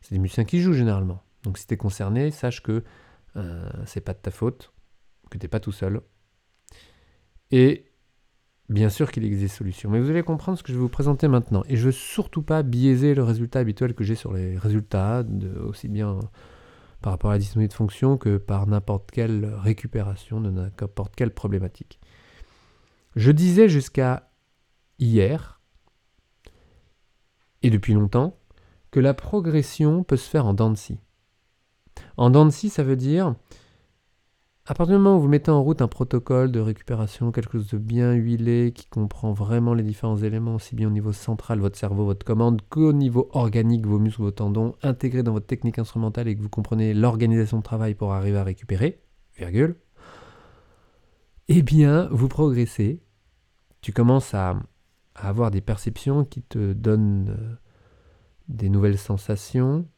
C'est 0.00 0.14
des 0.14 0.18
musiciens 0.18 0.44
qui 0.44 0.60
jouent 0.60 0.72
généralement. 0.72 1.22
Donc 1.42 1.58
si 1.58 1.66
tu 1.66 1.74
es 1.74 1.76
concerné, 1.76 2.30
sache 2.30 2.62
que 2.62 2.82
euh, 3.36 3.70
c'est 3.84 4.00
pas 4.00 4.14
de 4.14 4.18
ta 4.18 4.30
faute, 4.30 4.72
que 5.30 5.36
tu 5.36 5.44
n'es 5.44 5.48
pas 5.48 5.60
tout 5.60 5.72
seul. 5.72 6.00
Et 7.50 7.92
Bien 8.72 8.88
sûr 8.88 9.10
qu'il 9.10 9.22
existe 9.24 9.42
des 9.42 9.48
solutions, 9.48 9.90
mais 9.90 10.00
vous 10.00 10.08
allez 10.08 10.22
comprendre 10.22 10.56
ce 10.56 10.62
que 10.62 10.72
je 10.72 10.78
vais 10.78 10.80
vous 10.80 10.88
présenter 10.88 11.28
maintenant. 11.28 11.62
Et 11.68 11.76
je 11.76 11.84
veux 11.84 11.92
surtout 11.92 12.40
pas 12.40 12.62
biaiser 12.62 13.14
le 13.14 13.22
résultat 13.22 13.58
habituel 13.58 13.92
que 13.92 14.02
j'ai 14.02 14.14
sur 14.14 14.32
les 14.32 14.56
résultats, 14.56 15.24
aussi 15.66 15.88
bien 15.88 16.18
par 17.02 17.12
rapport 17.12 17.30
à 17.30 17.34
la 17.34 17.38
dystonie 17.38 17.68
de 17.68 17.72
fonction 17.74 18.16
que 18.16 18.38
par 18.38 18.66
n'importe 18.66 19.10
quelle 19.10 19.44
récupération 19.56 20.40
de 20.40 20.50
n'importe 20.50 21.14
quelle 21.14 21.32
problématique. 21.34 22.00
Je 23.14 23.30
disais 23.30 23.68
jusqu'à 23.68 24.30
hier, 24.98 25.60
et 27.62 27.70
depuis 27.70 27.94
longtemps, 27.94 28.36
que 28.90 29.00
la 29.00 29.14
progression 29.14 30.04
peut 30.04 30.16
se 30.16 30.28
faire 30.28 30.46
en 30.46 30.54
dents 30.54 30.70
de 30.70 30.76
scie. 30.76 30.98
En 32.16 32.30
dents 32.30 32.46
de 32.46 32.50
scie, 32.50 32.68
ça 32.68 32.82
veut 32.82 32.96
dire 32.96 33.34
à 34.64 34.74
partir 34.74 34.96
du 34.96 35.02
moment 35.02 35.16
où 35.16 35.20
vous 35.20 35.28
mettez 35.28 35.50
en 35.50 35.60
route 35.60 35.82
un 35.82 35.88
protocole 35.88 36.52
de 36.52 36.60
récupération, 36.60 37.32
quelque 37.32 37.58
chose 37.58 37.66
de 37.66 37.78
bien 37.78 38.12
huilé, 38.12 38.70
qui 38.72 38.86
comprend 38.86 39.32
vraiment 39.32 39.74
les 39.74 39.82
différents 39.82 40.18
éléments, 40.18 40.54
aussi 40.54 40.76
bien 40.76 40.86
au 40.86 40.92
niveau 40.92 41.12
central, 41.12 41.58
votre 41.58 41.76
cerveau, 41.76 42.04
votre 42.04 42.24
commande, 42.24 42.62
qu'au 42.68 42.92
niveau 42.92 43.28
organique, 43.32 43.84
vos 43.86 43.98
muscles, 43.98 44.22
vos 44.22 44.30
tendons, 44.30 44.76
intégrés 44.84 45.24
dans 45.24 45.32
votre 45.32 45.48
technique 45.48 45.80
instrumentale 45.80 46.28
et 46.28 46.36
que 46.36 46.42
vous 46.42 46.48
comprenez 46.48 46.94
l'organisation 46.94 47.58
de 47.58 47.64
travail 47.64 47.96
pour 47.96 48.12
arriver 48.12 48.38
à 48.38 48.44
récupérer, 48.44 49.00
virgule, 49.36 49.74
eh 51.48 51.62
bien, 51.62 52.08
vous 52.12 52.28
progressez. 52.28 53.02
Tu 53.80 53.92
commences 53.92 54.32
à, 54.32 54.54
avoir 55.28 55.50
des 55.50 55.60
perceptions 55.60 56.24
qui 56.24 56.42
te 56.42 56.72
donnent 56.72 57.36
euh, 57.38 57.54
des 58.48 58.68
nouvelles 58.68 58.98
sensations, 58.98 59.88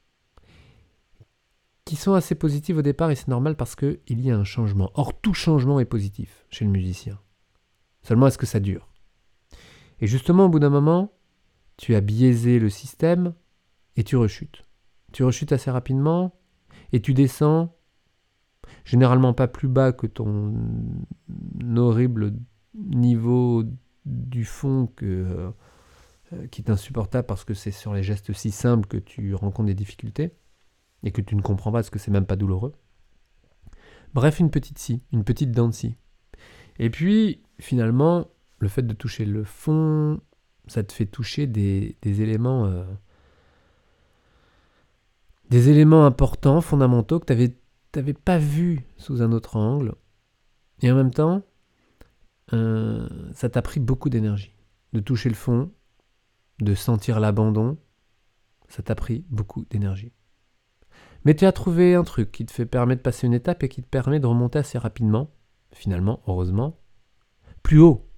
qui 1.85 1.97
sont 1.97 2.15
assez 2.15 2.35
positives 2.35 2.79
au 2.79 2.83
départ 2.83 3.11
et 3.11 3.15
c'est 3.15 3.29
normal 3.29 3.57
parce 3.57 3.77
qu'il 3.77 3.99
y 4.09 4.31
a 4.31 4.37
un 4.37 4.45
changement. 4.45 4.91
Or, 4.95 5.21
tout 5.21 5.35
changement 5.35 5.81
est 5.81 5.85
positif 5.85 6.47
chez 6.51 6.65
le 6.65 6.71
musicien. 6.71 7.21
Seulement, 8.03 8.27
est-ce 8.27 8.39
que 8.39 8.47
ça 8.47 8.61
dure? 8.61 8.89
Et 10.01 10.07
justement, 10.07 10.47
au 10.47 10.49
bout 10.49 10.59
d'un 10.59 10.71
moment, 10.71 11.13
tu 11.77 11.95
as 11.95 12.01
biaisé 12.01 12.59
le 12.59 12.71
système 12.71 13.35
et 13.97 14.05
tu 14.05 14.17
rechutes. 14.17 14.65
Tu 15.13 15.25
rechutes 15.25 15.53
assez 15.53 15.71
rapidement 15.71 16.35
et 16.93 17.01
tu 17.01 17.15
descends 17.15 17.77
généralement 18.85 19.35
pas 19.35 19.49
plus 19.49 19.69
bas 19.69 19.93
que 19.93 20.07
ton 20.07 20.55
horrible 21.77 22.35
niveau 22.75 23.65
du 24.05 24.45
fond 24.45 24.87
que, 24.97 25.53
euh, 26.33 26.47
qui 26.49 26.63
est 26.63 26.71
insupportable 26.71 27.27
parce 27.27 27.45
que 27.45 27.55
c'est 27.55 27.71
sur 27.71 27.95
les 27.95 28.03
gestes 28.03 28.33
si 28.33 28.51
simples 28.51 28.87
que 28.87 28.97
tu 28.97 29.35
rencontres 29.35 29.67
des 29.67 29.75
difficultés 29.75 30.33
et 31.03 31.13
que 31.13 31.21
tu 31.21 31.37
ne 31.37 31.43
comprends 31.43 31.71
pas 31.71 31.79
parce 31.79 31.91
que 31.91 31.99
c'est 31.99 32.11
même 32.11 32.27
pas 32.27 32.37
douloureux. 32.37 32.75
Bref, 34.15 34.39
une 34.41 34.51
petite 34.51 34.79
scie, 34.79 35.03
une 35.13 35.25
petite 35.25 35.51
dent 35.51 35.69
de 35.69 35.75
scie. 35.75 35.97
Et 36.79 36.91
puis, 36.91 37.43
finalement, 37.59 38.29
le 38.59 38.69
fait 38.69 38.83
de 38.83 38.95
toucher 38.95 39.25
le 39.25 39.45
fond, 39.45 40.21
ça 40.67 40.83
te 40.83 40.93
fait 40.93 41.07
toucher 41.07 41.47
des, 41.47 41.97
éléments. 42.03 42.67
Euh, 42.67 42.85
des 45.51 45.69
éléments 45.69 46.07
importants, 46.07 46.61
fondamentaux, 46.61 47.21
que 47.21 47.33
tu 47.33 47.57
n'avais 47.97 48.15
pas 48.15 48.39
vus 48.39 48.81
sous 48.97 49.23
un 49.23 49.33
autre 49.33 49.57
angle. 49.57 49.95
Et 50.81 50.91
en 50.91 50.95
même 50.95 51.13
temps, 51.13 51.43
euh, 52.53 53.09
ça 53.33 53.49
t'a 53.49 53.63
pris 53.63 53.81
beaucoup 53.81 54.11
d'énergie. 54.11 54.55
De 54.93 55.01
toucher 55.01 55.29
le 55.29 55.35
fond, 55.35 55.73
de 56.61 56.75
sentir 56.75 57.21
l'abandon, 57.21 57.79
ça 58.69 58.83
t'a 58.83 58.95
pris 58.95 59.25
beaucoup 59.31 59.65
d'énergie. 59.71 60.13
Mais 61.25 61.35
tu 61.35 61.47
as 61.47 61.53
trouvé 61.53 61.95
un 61.95 62.05
truc 62.05 62.31
qui 62.31 62.45
te 62.45 62.53
fait 62.53 62.67
permettre 62.67 63.01
de 63.01 63.05
passer 63.05 63.27
une 63.27 63.35
étape 63.35 63.63
et 63.63 63.69
qui 63.69 63.83
te 63.83 63.89
permet 63.89 64.21
de 64.21 64.27
remonter 64.27 64.59
assez 64.59 64.79
rapidement, 64.79 65.31
finalement, 65.73 66.23
heureusement, 66.27 66.79
plus 67.63 67.79
haut 67.79 68.11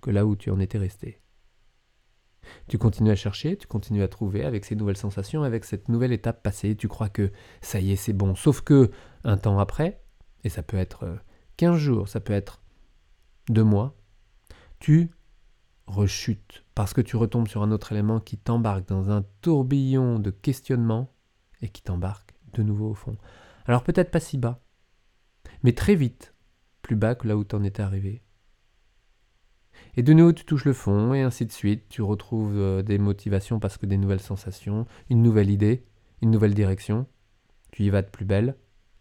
que 0.00 0.10
là 0.10 0.24
où 0.24 0.36
tu 0.36 0.50
en 0.50 0.60
étais 0.60 0.78
resté. 0.78 1.20
Tu 2.68 2.78
continues 2.78 3.10
à 3.10 3.16
chercher, 3.16 3.56
tu 3.56 3.66
continues 3.66 4.02
à 4.02 4.08
trouver 4.08 4.44
avec 4.44 4.64
ces 4.64 4.76
nouvelles 4.76 4.98
sensations, 4.98 5.42
avec 5.42 5.64
cette 5.64 5.88
nouvelle 5.88 6.12
étape 6.12 6.42
passée, 6.42 6.76
tu 6.76 6.88
crois 6.88 7.08
que 7.08 7.32
ça 7.62 7.80
y 7.80 7.92
est, 7.92 7.96
c'est 7.96 8.12
bon. 8.12 8.34
Sauf 8.34 8.60
que 8.60 8.90
un 9.24 9.38
temps 9.38 9.58
après, 9.58 10.02
et 10.44 10.50
ça 10.50 10.62
peut 10.62 10.76
être 10.76 11.18
15 11.56 11.76
jours, 11.76 12.08
ça 12.08 12.20
peut 12.20 12.34
être 12.34 12.63
deux 13.48 13.64
mois, 13.64 13.96
tu 14.78 15.10
rechutes 15.86 16.64
parce 16.74 16.94
que 16.94 17.00
tu 17.00 17.16
retombes 17.16 17.48
sur 17.48 17.62
un 17.62 17.70
autre 17.70 17.92
élément 17.92 18.20
qui 18.20 18.38
t'embarque 18.38 18.88
dans 18.88 19.10
un 19.10 19.22
tourbillon 19.40 20.18
de 20.18 20.30
questionnement 20.30 21.12
et 21.60 21.68
qui 21.68 21.82
t'embarque 21.82 22.34
de 22.52 22.62
nouveau 22.62 22.90
au 22.90 22.94
fond. 22.94 23.16
Alors 23.66 23.82
peut-être 23.82 24.10
pas 24.10 24.20
si 24.20 24.38
bas, 24.38 24.62
mais 25.62 25.72
très 25.72 25.94
vite, 25.94 26.34
plus 26.82 26.96
bas 26.96 27.14
que 27.14 27.26
là 27.28 27.36
où 27.36 27.44
tu 27.44 27.54
en 27.54 27.62
étais 27.62 27.82
arrivé. 27.82 28.22
Et 29.96 30.02
de 30.02 30.12
nouveau, 30.12 30.32
tu 30.32 30.44
touches 30.44 30.64
le 30.64 30.72
fond, 30.72 31.14
et 31.14 31.22
ainsi 31.22 31.46
de 31.46 31.52
suite. 31.52 31.88
Tu 31.88 32.02
retrouves 32.02 32.56
euh, 32.56 32.82
des 32.82 32.98
motivations 32.98 33.60
parce 33.60 33.78
que 33.78 33.86
des 33.86 33.96
nouvelles 33.96 34.20
sensations, 34.20 34.86
une 35.10 35.22
nouvelle 35.22 35.50
idée, 35.50 35.84
une 36.20 36.30
nouvelle 36.30 36.54
direction. 36.54 37.06
Tu 37.72 37.84
y 37.84 37.90
vas 37.90 38.02
de 38.02 38.08
plus 38.08 38.24
belle, 38.24 38.56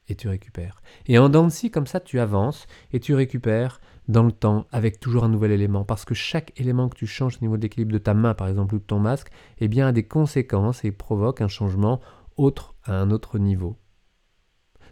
et 0.07 0.15
tu 0.15 0.27
récupères. 0.27 0.81
Et 1.05 1.17
en 1.17 1.29
dents 1.29 1.49
comme 1.71 1.87
ça, 1.87 1.99
tu 1.99 2.19
avances, 2.19 2.67
et 2.91 2.99
tu 2.99 3.13
récupères 3.13 3.79
dans 4.07 4.23
le 4.23 4.31
temps, 4.31 4.65
avec 4.71 4.99
toujours 4.99 5.23
un 5.23 5.29
nouvel 5.29 5.51
élément. 5.51 5.83
Parce 5.83 6.05
que 6.05 6.13
chaque 6.13 6.59
élément 6.59 6.89
que 6.89 6.97
tu 6.97 7.07
changes 7.07 7.37
au 7.37 7.41
niveau 7.41 7.57
de 7.57 7.61
l'équilibre 7.61 7.91
de 7.91 7.97
ta 7.97 8.13
main, 8.13 8.33
par 8.33 8.47
exemple, 8.47 8.75
ou 8.75 8.79
de 8.79 8.83
ton 8.83 8.99
masque, 8.99 9.29
eh 9.59 9.67
bien, 9.67 9.87
a 9.87 9.91
des 9.91 10.03
conséquences 10.03 10.83
et 10.83 10.91
provoque 10.91 11.41
un 11.41 11.47
changement 11.47 12.01
autre 12.37 12.75
à 12.83 12.95
un 12.95 13.11
autre 13.11 13.39
niveau. 13.39 13.77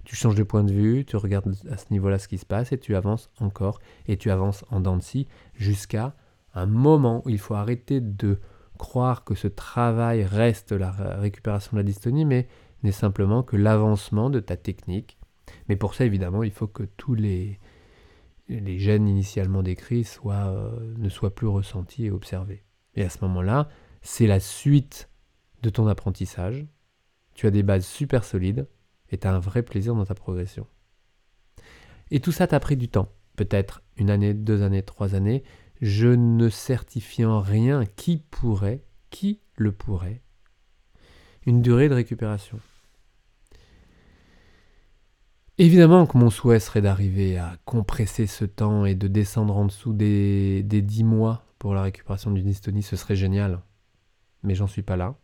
Tu 0.04 0.16
changes 0.16 0.36
de 0.36 0.44
point 0.44 0.64
de 0.64 0.72
vue, 0.72 1.06
tu 1.06 1.16
regardes 1.16 1.56
à 1.70 1.78
ce 1.78 1.86
niveau-là 1.92 2.18
ce 2.18 2.28
qui 2.28 2.38
se 2.38 2.46
passe 2.46 2.72
et 2.72 2.80
tu 2.80 2.96
avances 2.96 3.30
encore 3.40 3.80
et 4.08 4.18
tu 4.18 4.32
avances 4.32 4.66
en 4.72 4.80
dents 4.80 4.98
de 4.98 5.02
scie 5.02 5.28
jusqu'à 5.54 6.16
un 6.56 6.66
moment 6.66 7.22
où 7.26 7.30
il 7.30 7.38
faut 7.38 7.54
arrêter 7.54 8.02
de 8.02 8.40
croire 8.78 9.24
que 9.24 9.36
ce 9.36 9.48
travail 9.48 10.24
reste 10.24 10.72
la 10.72 10.92
récupération 10.92 11.72
de 11.74 11.78
la 11.78 11.84
dystonie, 11.84 12.26
mais 12.26 12.48
n'est 12.84 12.92
simplement 12.92 13.44
que 13.44 13.56
l'avancement 13.56 14.30
de 14.32 14.40
ta 14.40 14.58
technique. 14.58 15.20
Mais 15.70 15.76
pour 15.76 15.94
ça, 15.94 16.04
évidemment, 16.04 16.42
il 16.42 16.52
faut 16.52 16.68
que 16.68 16.84
tous 16.98 17.14
les, 17.14 17.60
les 18.60 18.80
gènes 18.80 19.08
initialement 19.08 19.64
décrits 19.64 20.04
soient, 20.04 20.48
euh, 20.48 20.94
ne 20.98 21.10
soient 21.10 21.34
plus 21.34 21.48
ressentis 21.48 22.06
et 22.06 22.12
observés. 22.12 22.64
Et 22.96 23.04
à 23.04 23.10
ce 23.10 23.20
moment-là, 23.22 23.70
c'est 24.02 24.28
la 24.28 24.40
suite 24.40 25.10
de 25.62 25.70
ton 25.70 25.88
apprentissage, 25.88 26.66
tu 27.34 27.48
as 27.48 27.52
des 27.52 27.64
bases 27.64 27.86
super 27.86 28.24
solides 28.24 28.68
et 29.10 29.18
tu 29.18 29.28
as 29.28 29.34
un 29.34 29.40
vrai 29.40 29.64
plaisir 29.64 29.96
dans 29.96 30.06
ta 30.06 30.16
progression. 30.16 30.68
Et 32.10 32.20
tout 32.20 32.32
ça 32.32 32.48
t'a 32.48 32.60
pris 32.60 32.78
du 32.78 32.90
temps, 32.90 33.10
peut-être 33.36 33.82
une 33.98 34.10
année, 34.10 34.34
deux 34.34 34.64
années, 34.64 34.84
trois 34.84 35.16
années. 35.16 35.44
Je 35.82 36.08
ne 36.08 36.50
certifie 36.50 37.26
en 37.26 37.40
rien 37.40 37.86
qui 37.86 38.18
pourrait, 38.18 38.84
qui 39.10 39.40
le 39.56 39.72
pourrait, 39.72 40.22
une 41.46 41.62
durée 41.62 41.90
de 41.90 41.96
récupération. 41.96 42.60
Évidemment 45.58 46.06
que 46.06 46.18
mon 46.18 46.30
souhait 46.30 46.60
serait 46.60 46.82
d'arriver 46.82 47.38
à 47.38 47.58
compresser 47.66 48.26
ce 48.26 48.46
temps 48.46 48.86
et 48.86 48.96
de 48.96 49.08
descendre 49.08 49.56
en 49.58 49.66
dessous 49.66 49.94
des, 49.94 50.64
des 50.64 50.82
10 50.82 51.04
mois 51.04 51.46
pour 51.60 51.74
la 51.74 51.84
récupération 51.84 52.32
d'une 52.32 52.46
dystonie, 52.46 52.84
ce 52.84 52.96
serait 52.96 53.16
génial. 53.16 53.62
Mais 54.44 54.56
j'en 54.56 54.68
suis 54.68 54.82
pas 54.82 54.98
là. 54.98 55.16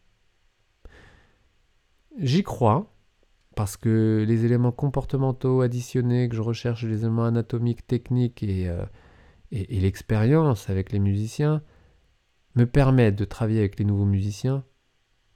J'y 2.19 2.43
crois, 2.43 2.93
parce 3.55 3.77
que 3.77 4.25
les 4.27 4.45
éléments 4.45 4.71
comportementaux 4.71 5.61
additionnés 5.61 6.29
que 6.29 6.35
je 6.35 6.41
recherche, 6.41 6.83
les 6.83 6.99
éléments 6.99 7.25
anatomiques, 7.25 7.85
techniques 7.85 8.43
euh, 8.43 8.85
et, 9.51 9.77
et, 9.77 9.79
l'expérience 9.79 10.69
avec 10.69 10.91
les 10.91 10.99
musiciens, 10.99 11.61
me 12.55 12.65
permettent 12.65 13.15
de 13.15 13.25
travailler 13.25 13.59
avec 13.59 13.79
les 13.79 13.85
nouveaux 13.85 14.05
musiciens 14.05 14.63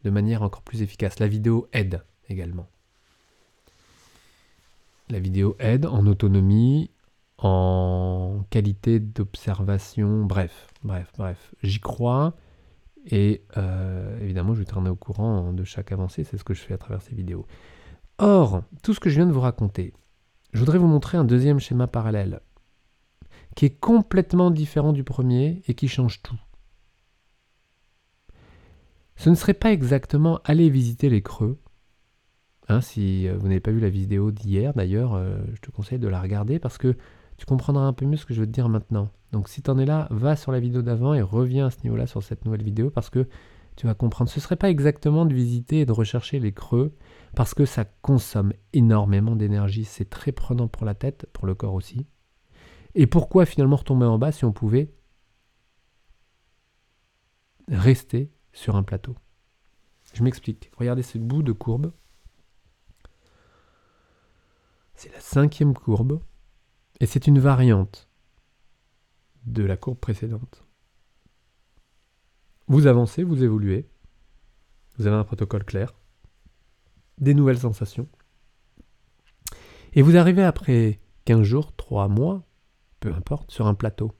de 0.03 0.09
manière 0.09 0.41
encore 0.41 0.63
plus 0.63 0.81
efficace. 0.81 1.19
La 1.19 1.27
vidéo 1.27 1.67
aide 1.71 2.03
également. 2.29 2.70
La 5.11 5.19
vidéo 5.19 5.57
aide 5.59 5.87
en 5.87 6.07
autonomie, 6.07 6.89
en 7.37 8.45
qualité 8.49 9.01
d'observation, 9.01 10.23
bref, 10.23 10.69
bref, 10.83 11.11
bref. 11.17 11.53
J'y 11.63 11.81
crois. 11.81 12.37
Et 13.07 13.43
euh, 13.57 14.17
évidemment, 14.21 14.53
je 14.53 14.59
vais 14.59 14.65
tourner 14.65 14.89
au 14.89 14.95
courant 14.95 15.51
de 15.51 15.65
chaque 15.65 15.91
avancée, 15.91 16.23
c'est 16.23 16.37
ce 16.37 16.45
que 16.45 16.53
je 16.53 16.61
fais 16.61 16.73
à 16.73 16.77
travers 16.77 17.01
ces 17.01 17.13
vidéos. 17.13 17.45
Or, 18.19 18.63
tout 18.83 18.93
ce 18.93 19.01
que 19.01 19.09
je 19.09 19.15
viens 19.15 19.25
de 19.25 19.33
vous 19.33 19.41
raconter, 19.41 19.93
je 20.53 20.59
voudrais 20.59 20.77
vous 20.77 20.87
montrer 20.87 21.17
un 21.17 21.25
deuxième 21.25 21.59
schéma 21.59 21.87
parallèle, 21.87 22.39
qui 23.57 23.65
est 23.65 23.77
complètement 23.81 24.49
différent 24.49 24.93
du 24.93 25.03
premier 25.03 25.61
et 25.67 25.73
qui 25.73 25.89
change 25.89 26.21
tout. 26.21 26.39
Ce 29.17 29.29
ne 29.29 29.35
serait 29.35 29.55
pas 29.55 29.73
exactement 29.73 30.39
aller 30.45 30.69
visiter 30.69 31.09
les 31.09 31.21
creux. 31.21 31.60
Hein, 32.67 32.81
si 32.81 33.27
euh, 33.27 33.37
vous 33.37 33.47
n'avez 33.47 33.59
pas 33.59 33.71
vu 33.71 33.79
la 33.79 33.89
vidéo 33.89 34.31
d'hier, 34.31 34.73
d'ailleurs, 34.73 35.15
euh, 35.15 35.37
je 35.53 35.61
te 35.61 35.71
conseille 35.71 35.99
de 35.99 36.07
la 36.07 36.21
regarder 36.21 36.59
parce 36.59 36.77
que 36.77 36.95
tu 37.37 37.45
comprendras 37.45 37.83
un 37.83 37.93
peu 37.93 38.05
mieux 38.05 38.17
ce 38.17 38.25
que 38.25 38.33
je 38.33 38.41
veux 38.41 38.45
te 38.45 38.51
dire 38.51 38.69
maintenant. 38.69 39.09
Donc 39.31 39.49
si 39.49 39.61
tu 39.61 39.69
en 39.71 39.77
es 39.79 39.85
là, 39.85 40.07
va 40.11 40.35
sur 40.35 40.51
la 40.51 40.59
vidéo 40.59 40.81
d'avant 40.81 41.13
et 41.13 41.21
reviens 41.21 41.67
à 41.67 41.69
ce 41.71 41.81
niveau-là 41.83 42.05
sur 42.05 42.21
cette 42.21 42.45
nouvelle 42.45 42.63
vidéo 42.63 42.91
parce 42.91 43.09
que 43.09 43.27
tu 43.75 43.87
vas 43.87 43.93
comprendre. 43.93 44.29
Ce 44.29 44.39
ne 44.39 44.41
serait 44.41 44.57
pas 44.57 44.69
exactement 44.69 45.25
de 45.25 45.33
visiter 45.33 45.81
et 45.81 45.85
de 45.85 45.91
rechercher 45.91 46.39
les 46.39 46.51
creux 46.51 46.95
parce 47.35 47.53
que 47.53 47.65
ça 47.65 47.85
consomme 47.85 48.53
énormément 48.73 49.35
d'énergie. 49.35 49.85
C'est 49.85 50.09
très 50.09 50.31
prenant 50.31 50.67
pour 50.67 50.85
la 50.85 50.93
tête, 50.93 51.27
pour 51.33 51.47
le 51.47 51.55
corps 51.55 51.73
aussi. 51.73 52.05
Et 52.93 53.07
pourquoi 53.07 53.45
finalement 53.45 53.77
retomber 53.77 54.05
en 54.05 54.19
bas 54.19 54.31
si 54.31 54.45
on 54.45 54.51
pouvait 54.51 54.93
rester 57.69 58.31
sur 58.51 58.75
un 58.75 58.83
plateau? 58.83 59.15
Je 60.13 60.23
m'explique. 60.23 60.69
Regardez 60.77 61.03
ce 61.03 61.17
bout 61.17 61.41
de 61.41 61.53
courbe. 61.53 61.93
C'est 65.01 65.11
la 65.13 65.19
cinquième 65.19 65.73
courbe. 65.73 66.21
Et 66.99 67.07
c'est 67.07 67.25
une 67.25 67.39
variante 67.39 68.07
de 69.45 69.63
la 69.63 69.75
courbe 69.75 69.97
précédente. 69.97 70.63
Vous 72.67 72.85
avancez, 72.85 73.23
vous 73.23 73.43
évoluez, 73.43 73.89
vous 74.95 75.07
avez 75.07 75.15
un 75.15 75.23
protocole 75.23 75.65
clair, 75.65 75.95
des 77.17 77.33
nouvelles 77.33 77.57
sensations, 77.57 78.07
et 79.93 80.03
vous 80.03 80.17
arrivez 80.17 80.43
après 80.43 80.99
15 81.25 81.41
jours, 81.41 81.75
3 81.75 82.07
mois, 82.07 82.47
peu 82.99 83.11
importe, 83.11 83.49
sur 83.49 83.65
un 83.65 83.73
plateau. 83.73 84.11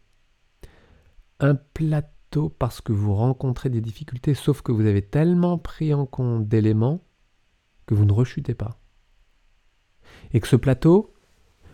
Un 1.40 1.54
plateau 1.54 2.50
parce 2.50 2.82
que 2.82 2.92
vous 2.92 3.14
rencontrez 3.14 3.70
des 3.70 3.82
difficultés, 3.82 4.34
sauf 4.34 4.64
que 4.64 4.72
vous 4.72 4.88
avez 4.88 5.04
tellement 5.04 5.60
pris 5.60 5.94
en 5.94 6.08
compte 6.08 6.48
d'éléments 6.48 7.06
que 7.86 7.94
vous 7.94 8.06
ne 8.06 8.14
rechutez 8.14 8.56
pas. 8.56 8.81
Et 10.34 10.40
que 10.40 10.48
ce 10.48 10.56
plateau 10.56 11.14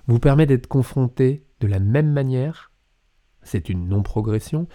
vous 0.08 0.20
permet 0.20 0.46
d'être 0.46 0.68
confronté 0.68 1.46
de 1.60 1.68
la 1.68 1.80
même 1.80 2.12
manière, 2.12 2.72
c'est 3.44 3.70
une 3.70 3.88
non-progression, 3.88 4.68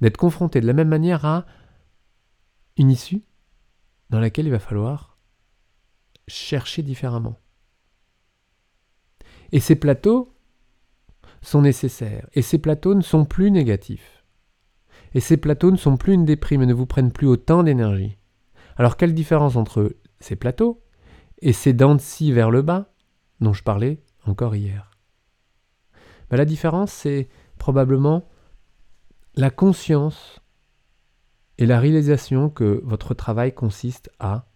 d'être 0.00 0.16
confronté 0.16 0.60
de 0.60 0.66
la 0.66 0.72
même 0.72 0.88
manière 0.88 1.24
à 1.24 1.46
une 2.76 2.90
issue 2.90 3.22
dans 4.10 4.20
laquelle 4.20 4.46
il 4.46 4.52
va 4.52 4.58
falloir 4.58 5.18
chercher 6.26 6.82
différemment. 6.82 7.38
Et 9.52 9.60
ces 9.60 9.76
plateaux 9.76 10.34
sont 11.40 11.62
nécessaires. 11.62 12.28
Et 12.34 12.42
ces 12.42 12.58
plateaux 12.58 12.94
ne 12.94 13.00
sont 13.00 13.24
plus 13.24 13.50
négatifs. 13.50 14.24
Et 15.14 15.20
ces 15.20 15.36
plateaux 15.36 15.70
ne 15.70 15.76
sont 15.76 15.96
plus 15.96 16.12
une 16.12 16.24
déprime 16.24 16.62
et 16.62 16.66
ne 16.66 16.74
vous 16.74 16.86
prennent 16.86 17.12
plus 17.12 17.26
autant 17.26 17.62
d'énergie. 17.62 18.18
Alors 18.76 18.96
quelle 18.96 19.14
différence 19.14 19.56
entre 19.56 19.96
ces 20.20 20.36
plateaux 20.36 20.82
et 21.40 21.52
ces 21.52 21.72
dents 21.72 21.94
de 21.94 22.00
scie 22.00 22.32
vers 22.32 22.50
le 22.50 22.62
bas 22.62 22.92
dont 23.40 23.52
je 23.52 23.62
parlais 23.62 24.02
encore 24.26 24.54
hier 24.56 24.90
ben, 26.30 26.36
La 26.36 26.44
différence, 26.44 26.92
c'est 26.92 27.28
probablement 27.58 28.28
la 29.34 29.50
conscience 29.50 30.40
et 31.58 31.66
la 31.66 31.80
réalisation 31.80 32.50
que 32.50 32.80
votre 32.84 33.14
travail 33.14 33.52
consiste 33.52 34.10
à 34.18 34.46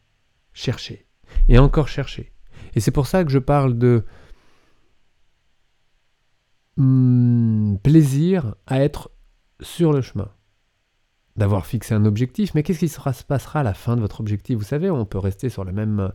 chercher 0.53 1.07
et 1.49 1.59
encore 1.59 1.89
chercher. 1.89 2.33
Et 2.75 2.81
c'est 2.81 2.91
pour 2.91 3.07
ça 3.07 3.25
que 3.25 3.31
je 3.31 3.39
parle 3.39 3.77
de 3.77 4.05
hmm, 6.77 7.77
plaisir 7.83 8.55
à 8.67 8.83
être 8.83 9.11
sur 9.61 9.93
le 9.93 10.01
chemin. 10.01 10.31
D'avoir 11.37 11.65
fixé 11.65 11.95
un 11.95 12.05
objectif, 12.05 12.55
mais 12.55 12.63
qu'est-ce 12.63 12.81
qui 12.81 12.89
se 12.89 13.25
passera 13.25 13.61
à 13.61 13.63
la 13.63 13.75
fin 13.75 13.97
de 13.97 14.03
votre 14.03 14.21
objectif? 14.21 14.59
Vous 14.59 14.65
savez, 14.65 14.91
on 14.91 15.07
peut 15.07 15.19
rester 15.19 15.49
sur 15.49 15.65
la 15.65 15.73
même 15.73 16.13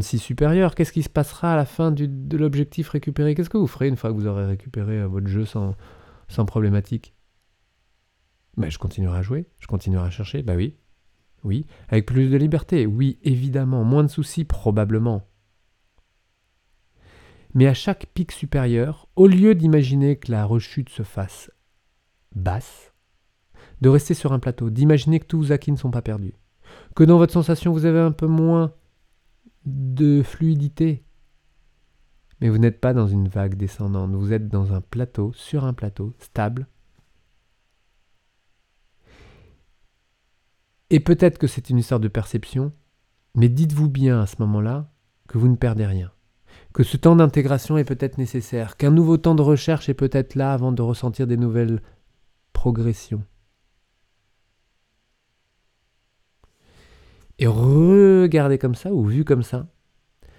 scie 0.00 0.18
supérieure. 0.18 0.74
Qu'est-ce 0.74 0.92
qui 0.92 1.02
se 1.02 1.08
passera 1.08 1.52
à 1.52 1.56
la 1.56 1.64
fin 1.64 1.90
de 1.90 2.36
l'objectif 2.36 2.88
récupéré? 2.88 3.34
Qu'est-ce 3.34 3.50
que 3.50 3.58
vous 3.58 3.66
ferez 3.66 3.88
une 3.88 3.96
fois 3.96 4.10
que 4.10 4.16
vous 4.16 4.26
aurez 4.26 4.46
récupéré 4.46 5.00
euh, 5.00 5.06
votre 5.06 5.26
jeu 5.26 5.44
sans, 5.44 5.74
sans 6.28 6.44
problématique? 6.44 7.14
Mais 8.56 8.70
je 8.70 8.78
continuerai 8.78 9.18
à 9.18 9.22
jouer, 9.22 9.48
je 9.58 9.66
continuerai 9.66 10.06
à 10.06 10.10
chercher, 10.10 10.42
bah 10.42 10.54
oui, 10.56 10.76
oui. 11.44 11.66
Avec 11.88 12.06
plus 12.06 12.30
de 12.30 12.36
liberté? 12.36 12.86
Oui, 12.86 13.18
évidemment. 13.22 13.84
Moins 13.84 14.02
de 14.02 14.08
soucis? 14.08 14.44
Probablement. 14.44 15.22
Mais 17.54 17.66
à 17.66 17.74
chaque 17.74 18.06
pic 18.12 18.32
supérieur, 18.32 19.08
au 19.16 19.26
lieu 19.26 19.54
d'imaginer 19.54 20.16
que 20.16 20.30
la 20.30 20.44
rechute 20.44 20.90
se 20.90 21.02
fasse 21.02 21.50
basse, 22.34 22.92
de 23.80 23.88
rester 23.88 24.12
sur 24.12 24.32
un 24.32 24.38
plateau, 24.38 24.68
d'imaginer 24.68 25.20
que 25.20 25.26
tous 25.26 25.38
vos 25.38 25.52
acquis 25.52 25.72
ne 25.72 25.76
sont 25.76 25.90
pas 25.90 26.02
perdus, 26.02 26.34
que 26.94 27.04
dans 27.04 27.16
votre 27.16 27.32
sensation 27.32 27.72
vous 27.72 27.86
avez 27.86 28.00
un 28.00 28.12
peu 28.12 28.26
moins 28.26 28.74
de 29.66 30.22
fluidité, 30.22 31.04
mais 32.40 32.48
vous 32.48 32.58
n'êtes 32.58 32.80
pas 32.80 32.94
dans 32.94 33.06
une 33.06 33.28
vague 33.28 33.56
descendante, 33.56 34.12
vous 34.12 34.32
êtes 34.32 34.48
dans 34.48 34.72
un 34.72 34.80
plateau, 34.80 35.32
sur 35.34 35.64
un 35.64 35.74
plateau, 35.74 36.14
stable, 36.18 36.66
Et 40.90 41.00
peut-être 41.00 41.38
que 41.38 41.46
c'est 41.46 41.70
une 41.70 41.78
histoire 41.78 42.00
de 42.00 42.08
perception, 42.08 42.72
mais 43.34 43.48
dites-vous 43.48 43.88
bien 43.88 44.20
à 44.20 44.26
ce 44.26 44.36
moment-là 44.40 44.88
que 45.28 45.38
vous 45.38 45.48
ne 45.48 45.56
perdez 45.56 45.84
rien, 45.84 46.12
que 46.72 46.84
ce 46.84 46.96
temps 46.96 47.16
d'intégration 47.16 47.76
est 47.76 47.84
peut-être 47.84 48.18
nécessaire, 48.18 48.76
qu'un 48.76 48.92
nouveau 48.92 49.16
temps 49.16 49.34
de 49.34 49.42
recherche 49.42 49.88
est 49.88 49.94
peut-être 49.94 50.36
là 50.36 50.52
avant 50.52 50.70
de 50.70 50.82
ressentir 50.82 51.26
des 51.26 51.36
nouvelles 51.36 51.82
progressions. 52.52 53.24
Et 57.38 57.46
regardez 57.46 58.58
comme 58.58 58.74
ça, 58.74 58.92
ou 58.92 59.04
vu 59.04 59.24
comme 59.24 59.42
ça, 59.42 59.68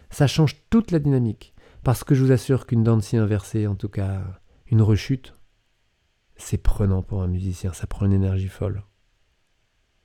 ça 0.10 0.28
change 0.28 0.56
toute 0.70 0.92
la 0.92 1.00
dynamique. 1.00 1.54
Parce 1.84 2.04
que 2.04 2.16
je 2.16 2.24
vous 2.24 2.32
assure 2.32 2.66
qu'une 2.66 2.84
danse 2.84 3.14
inversée, 3.14 3.68
en 3.68 3.76
tout 3.76 3.90
cas 3.90 4.22
une 4.70 4.82
rechute, 4.82 5.36
c'est 6.36 6.58
prenant 6.58 7.02
pour 7.02 7.22
un 7.22 7.28
musicien, 7.28 7.74
ça 7.74 7.88
prend 7.88 8.06
une 8.06 8.14
énergie 8.14 8.48
folle. 8.48 8.84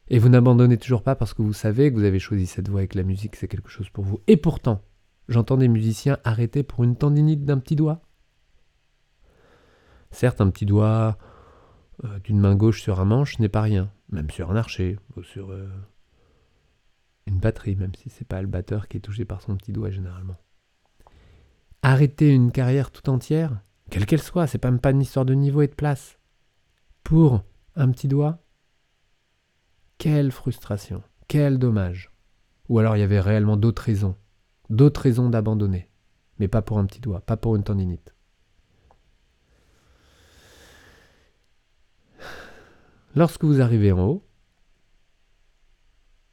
Et 0.09 0.19
vous 0.19 0.29
n'abandonnez 0.29 0.77
toujours 0.77 1.03
pas 1.03 1.15
parce 1.15 1.35
que 1.35 1.43
vous 1.43 1.53
savez 1.53 1.91
que 1.91 1.97
vous 1.97 2.05
avez 2.05 2.19
choisi 2.19 2.47
cette 2.47 2.69
voie 2.69 2.83
et 2.83 2.89
que 2.89 2.99
la 2.99 3.05
musique 3.05 3.37
c'est 3.37 3.49
quelque 3.49 3.71
chose 3.71 3.89
pour 3.89 4.05
vous. 4.05 4.21
Et 4.27 4.37
pourtant, 4.37 4.83
j'entends 5.29 5.57
des 5.57 5.69
musiciens 5.69 6.19
arrêter 6.25 6.63
pour 6.63 6.85
une 6.85 6.97
tendinite 6.97 7.45
d'un 7.45 7.59
petit 7.59 7.77
doigt. 7.77 8.03
Certes, 10.11 10.41
un 10.41 10.51
petit 10.51 10.67
doigt 10.67 11.17
euh, 12.05 12.19
d'une 12.21 12.39
main 12.39 12.55
gauche 12.55 12.83
sur 12.83 13.01
un 13.01 13.07
manche 13.07 13.39
n'est 13.39 13.49
pas 13.49 13.63
rien, 13.63 13.91
même 14.11 14.31
sur 14.31 14.51
un 14.51 14.57
archer 14.57 14.99
ou 15.17 15.23
sur 15.23 15.51
euh, 15.51 15.69
une 17.27 17.39
batterie, 17.39 17.77
même 17.77 17.95
si 17.95 18.11
c'est 18.11 18.27
pas 18.27 18.43
le 18.43 18.49
batteur 18.49 18.89
qui 18.89 18.97
est 18.97 19.01
touché 19.01 19.25
par 19.25 19.43
son 19.43 19.57
petit 19.57 19.73
doigt 19.73 19.91
généralement. 19.91 20.37
Arrêter 21.83 22.31
une 22.31 22.53
carrière 22.53 22.91
tout 22.91 23.09
entière, 23.11 23.61
quelle 23.91 24.07
qu'elle 24.07 24.23
soit, 24.23 24.47
c'est 24.47 24.63
même 24.65 24.79
pas 24.79 24.91
une 24.91 25.03
histoire 25.03 25.25
de 25.25 25.35
niveau 25.35 25.63
et 25.63 25.69
de 25.69 25.75
place, 25.75 26.19
pour 27.03 27.43
un 27.75 27.91
petit 27.91 28.09
doigt, 28.09 28.45
quelle 29.99 30.33
frustration, 30.33 31.03
quel 31.29 31.59
dommage. 31.59 32.11
Ou 32.69 32.79
alors 32.79 32.97
il 32.97 33.01
y 33.01 33.05
avait 33.05 33.21
réellement 33.21 33.57
d'autres 33.57 33.83
raisons, 33.83 34.17
d'autres 34.71 35.03
raisons 35.03 35.29
d'abandonner, 35.29 35.91
mais 36.39 36.49
pas 36.49 36.63
pour 36.63 36.79
un 36.79 36.87
petit 36.87 37.01
doigt, 37.01 37.21
pas 37.21 37.37
pour 37.37 37.57
une 37.57 37.65
tendinite. 37.65 38.15
Lorsque 43.15 43.45
vous 43.45 43.61
arrivez 43.61 43.93
en 43.93 44.07
haut, 44.07 44.27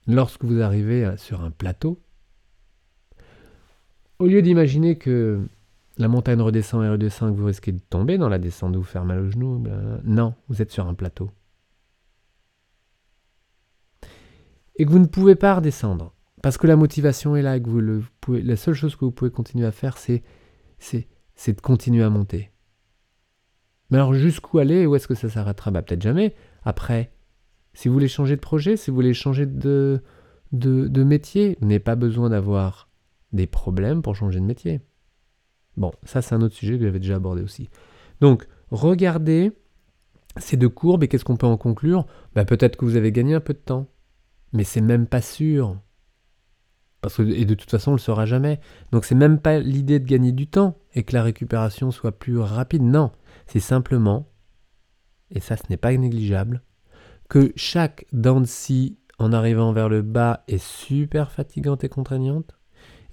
lorsque 0.09 0.43
vous 0.43 0.61
arrivez 0.61 1.15
sur 1.15 1.41
un 1.41 1.51
plateau, 1.51 2.01
au 4.19 4.27
lieu 4.27 4.41
d'imaginer 4.41 4.97
que 4.97 5.39
la 5.97 6.09
montagne 6.09 6.41
redescend 6.41 6.83
et 6.83 6.89
redescend, 6.89 7.33
que 7.33 7.39
vous 7.39 7.45
risquez 7.45 7.71
de 7.71 7.79
tomber 7.79 8.17
dans 8.17 8.27
la 8.27 8.39
descente, 8.39 8.73
de 8.73 8.77
vous 8.77 8.83
faire 8.83 9.05
mal 9.05 9.19
aux 9.19 9.31
genoux, 9.31 9.63
non, 10.03 10.33
vous 10.49 10.61
êtes 10.61 10.71
sur 10.71 10.87
un 10.87 10.93
plateau. 10.93 11.31
et 14.79 14.85
que 14.85 14.89
vous 14.89 14.99
ne 14.99 15.05
pouvez 15.05 15.35
pas 15.35 15.53
redescendre, 15.53 16.15
parce 16.41 16.57
que 16.57 16.65
la 16.65 16.77
motivation 16.77 17.35
est 17.35 17.41
là 17.41 17.57
et 17.57 17.61
que 17.61 17.69
vous 17.69 17.81
le 17.81 18.01
pouvez, 18.21 18.41
la 18.41 18.55
seule 18.55 18.73
chose 18.73 18.95
que 18.95 19.03
vous 19.03 19.11
pouvez 19.11 19.29
continuer 19.29 19.67
à 19.67 19.73
faire, 19.73 19.97
c'est, 19.97 20.23
de 21.45 21.61
continuer 21.61 22.01
à 22.01 22.09
monter. 22.09 22.51
Mais 23.91 23.97
alors 23.97 24.13
jusqu'où 24.13 24.57
aller 24.57 24.85
où 24.85 24.95
est-ce 24.95 25.07
que 25.07 25.15
ça 25.15 25.29
s'arrêtera? 25.29 25.71
Bah, 25.71 25.81
Peut-être 25.81 26.01
jamais. 26.01 26.33
Après, 26.63 27.11
si 27.79 27.87
vous 27.87 27.93
voulez 27.93 28.09
changer 28.09 28.35
de 28.35 28.41
projet, 28.41 28.75
si 28.75 28.91
vous 28.91 28.95
voulez 28.95 29.13
changer 29.13 29.45
de, 29.45 30.01
de, 30.51 31.03
métier, 31.05 31.57
vous 31.61 31.67
n'avez 31.67 31.79
pas 31.79 31.95
besoin 31.95 32.29
d'avoir 32.29 32.89
des 33.31 33.47
problèmes 33.47 34.01
pour 34.01 34.17
changer 34.17 34.41
de 34.41 34.45
métier. 34.45 34.81
Bon, 35.77 35.93
ça 36.03 36.21
c'est 36.21 36.35
un 36.35 36.41
autre 36.41 36.55
sujet 36.55 36.77
que 36.77 36.83
j'avais 36.83 36.99
déjà 36.99 37.15
abordé 37.15 37.41
aussi. 37.41 37.69
Donc, 38.19 38.49
regardez 38.69 39.53
ces 40.35 40.57
deux 40.57 40.67
courbes 40.67 41.05
et 41.05 41.07
qu'est-ce 41.07 41.23
qu'on 41.23 41.37
peut 41.37 41.47
en 41.47 41.55
conclure? 41.55 42.05
Bah, 42.35 42.43
Peut-être 42.43 42.75
que 42.75 42.83
vous 42.83 42.97
avez 42.97 43.13
gagné 43.13 43.33
un 43.33 43.39
peu 43.39 43.53
de 43.53 43.59
temps. 43.59 43.87
Mais 44.51 44.65
c'est 44.65 44.81
même 44.81 45.07
pas 45.07 45.21
sûr. 45.21 45.79
Parce 46.99 47.15
que, 47.15 47.21
et 47.21 47.45
de 47.45 47.53
toute 47.53 47.71
façon, 47.71 47.91
on 47.91 47.95
le 47.95 47.99
saura 47.99 48.25
jamais. 48.25 48.59
Donc 48.91 49.05
c'est 49.05 49.15
même 49.15 49.39
pas 49.39 49.57
l'idée 49.57 49.99
de 49.99 50.05
gagner 50.05 50.33
du 50.33 50.47
temps 50.47 50.77
et 50.95 51.03
que 51.03 51.13
la 51.13 51.23
récupération 51.23 51.91
soit 51.91 52.11
plus 52.11 52.39
rapide. 52.39 52.83
Non, 52.83 53.13
c'est 53.47 53.61
simplement, 53.61 54.27
et 55.31 55.39
ça 55.39 55.55
ce 55.55 55.63
n'est 55.69 55.77
pas 55.77 55.95
négligeable, 55.95 56.61
que 57.29 57.53
chaque 57.55 58.05
dent 58.11 58.41
de 58.41 58.47
en 59.19 59.33
arrivant 59.33 59.71
vers 59.71 59.89
le 59.89 60.01
bas 60.01 60.43
est 60.47 60.63
super 60.63 61.31
fatigante 61.31 61.83
et 61.83 61.89
contraignante, 61.89 62.57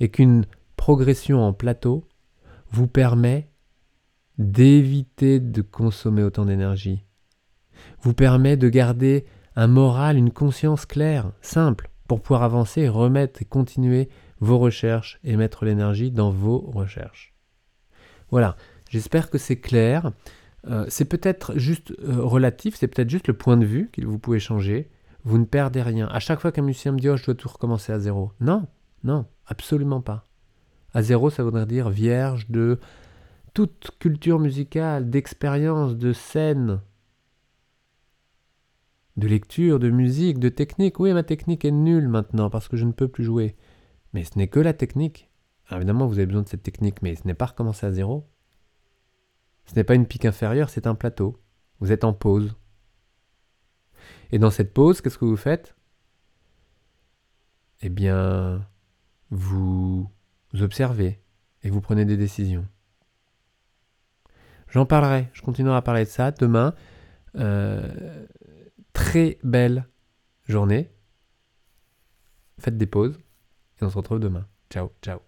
et 0.00 0.08
qu'une 0.08 0.46
progression 0.76 1.42
en 1.42 1.52
plateau 1.52 2.06
vous 2.70 2.86
permet 2.86 3.50
d'éviter 4.38 5.40
de 5.40 5.62
consommer 5.62 6.22
autant 6.22 6.44
d'énergie, 6.44 7.04
vous 8.00 8.14
permet 8.14 8.56
de 8.56 8.68
garder 8.68 9.26
un 9.54 9.66
moral, 9.66 10.16
une 10.16 10.30
conscience 10.30 10.86
claire, 10.86 11.32
simple, 11.40 11.90
pour 12.08 12.20
pouvoir 12.20 12.42
avancer, 12.42 12.88
remettre 12.88 13.42
et 13.42 13.46
continuer 13.46 14.08
vos 14.38 14.58
recherches 14.58 15.18
et 15.24 15.36
mettre 15.36 15.64
l'énergie 15.64 16.10
dans 16.10 16.30
vos 16.30 16.58
recherches. 16.58 17.34
Voilà, 18.30 18.56
j'espère 18.90 19.30
que 19.30 19.38
c'est 19.38 19.58
clair. 19.58 20.12
Euh, 20.68 20.84
c'est 20.88 21.04
peut-être 21.04 21.58
juste 21.58 21.92
euh, 22.02 22.22
relatif, 22.22 22.74
c'est 22.76 22.88
peut-être 22.88 23.10
juste 23.10 23.28
le 23.28 23.34
point 23.34 23.56
de 23.56 23.64
vue 23.64 23.88
que 23.92 24.04
vous 24.04 24.18
pouvez 24.18 24.40
changer. 24.40 24.90
Vous 25.24 25.38
ne 25.38 25.44
perdez 25.44 25.82
rien. 25.82 26.08
À 26.08 26.18
chaque 26.18 26.40
fois 26.40 26.52
qu'un 26.52 26.62
musicien 26.62 26.92
me 26.92 26.98
dit 26.98 27.08
oh, 27.08 27.16
je 27.16 27.24
dois 27.24 27.34
tout 27.34 27.48
recommencer 27.48 27.92
à 27.92 27.98
zéro. 27.98 28.32
Non, 28.40 28.66
non, 29.04 29.26
absolument 29.46 30.00
pas. 30.00 30.24
À 30.92 31.02
zéro, 31.02 31.30
ça 31.30 31.44
voudrait 31.44 31.66
dire 31.66 31.90
vierge 31.90 32.48
de 32.48 32.78
toute 33.54 33.92
culture 33.98 34.38
musicale, 34.38 35.10
d'expérience, 35.10 35.96
de 35.96 36.12
scène, 36.12 36.80
de 39.16 39.28
lecture, 39.28 39.78
de 39.78 39.90
musique, 39.90 40.38
de 40.38 40.48
technique. 40.48 41.00
Oui, 41.00 41.12
ma 41.12 41.22
technique 41.22 41.64
est 41.64 41.70
nulle 41.70 42.08
maintenant 42.08 42.50
parce 42.50 42.68
que 42.68 42.76
je 42.76 42.84
ne 42.84 42.92
peux 42.92 43.08
plus 43.08 43.24
jouer. 43.24 43.56
Mais 44.12 44.24
ce 44.24 44.38
n'est 44.38 44.48
que 44.48 44.60
la 44.60 44.72
technique. 44.72 45.30
évidemment, 45.70 46.06
vous 46.06 46.18
avez 46.18 46.26
besoin 46.26 46.42
de 46.42 46.48
cette 46.48 46.62
technique, 46.62 47.02
mais 47.02 47.14
ce 47.16 47.26
n'est 47.26 47.34
pas 47.34 47.46
recommencer 47.46 47.86
à 47.86 47.92
zéro. 47.92 48.26
Ce 49.66 49.74
n'est 49.74 49.84
pas 49.84 49.94
une 49.94 50.06
pique 50.06 50.24
inférieure, 50.24 50.70
c'est 50.70 50.86
un 50.86 50.94
plateau. 50.94 51.40
Vous 51.80 51.92
êtes 51.92 52.04
en 52.04 52.12
pause. 52.12 52.56
Et 54.30 54.38
dans 54.38 54.50
cette 54.50 54.72
pause, 54.72 55.00
qu'est-ce 55.00 55.18
que 55.18 55.24
vous 55.24 55.36
faites? 55.36 55.74
Eh 57.82 57.88
bien, 57.88 58.66
vous 59.30 60.10
observez 60.54 61.20
et 61.62 61.70
vous 61.70 61.80
prenez 61.80 62.04
des 62.04 62.16
décisions. 62.16 62.66
J'en 64.68 64.86
parlerai, 64.86 65.28
je 65.32 65.42
continuerai 65.42 65.76
à 65.76 65.82
parler 65.82 66.04
de 66.04 66.10
ça 66.10 66.30
demain. 66.30 66.74
Euh, 67.36 68.26
très 68.92 69.38
belle 69.42 69.86
journée. 70.44 70.90
Faites 72.58 72.76
des 72.76 72.86
pauses 72.86 73.18
et 73.80 73.84
on 73.84 73.90
se 73.90 73.96
retrouve 73.96 74.20
demain. 74.20 74.46
Ciao, 74.70 74.90
ciao. 75.02 75.25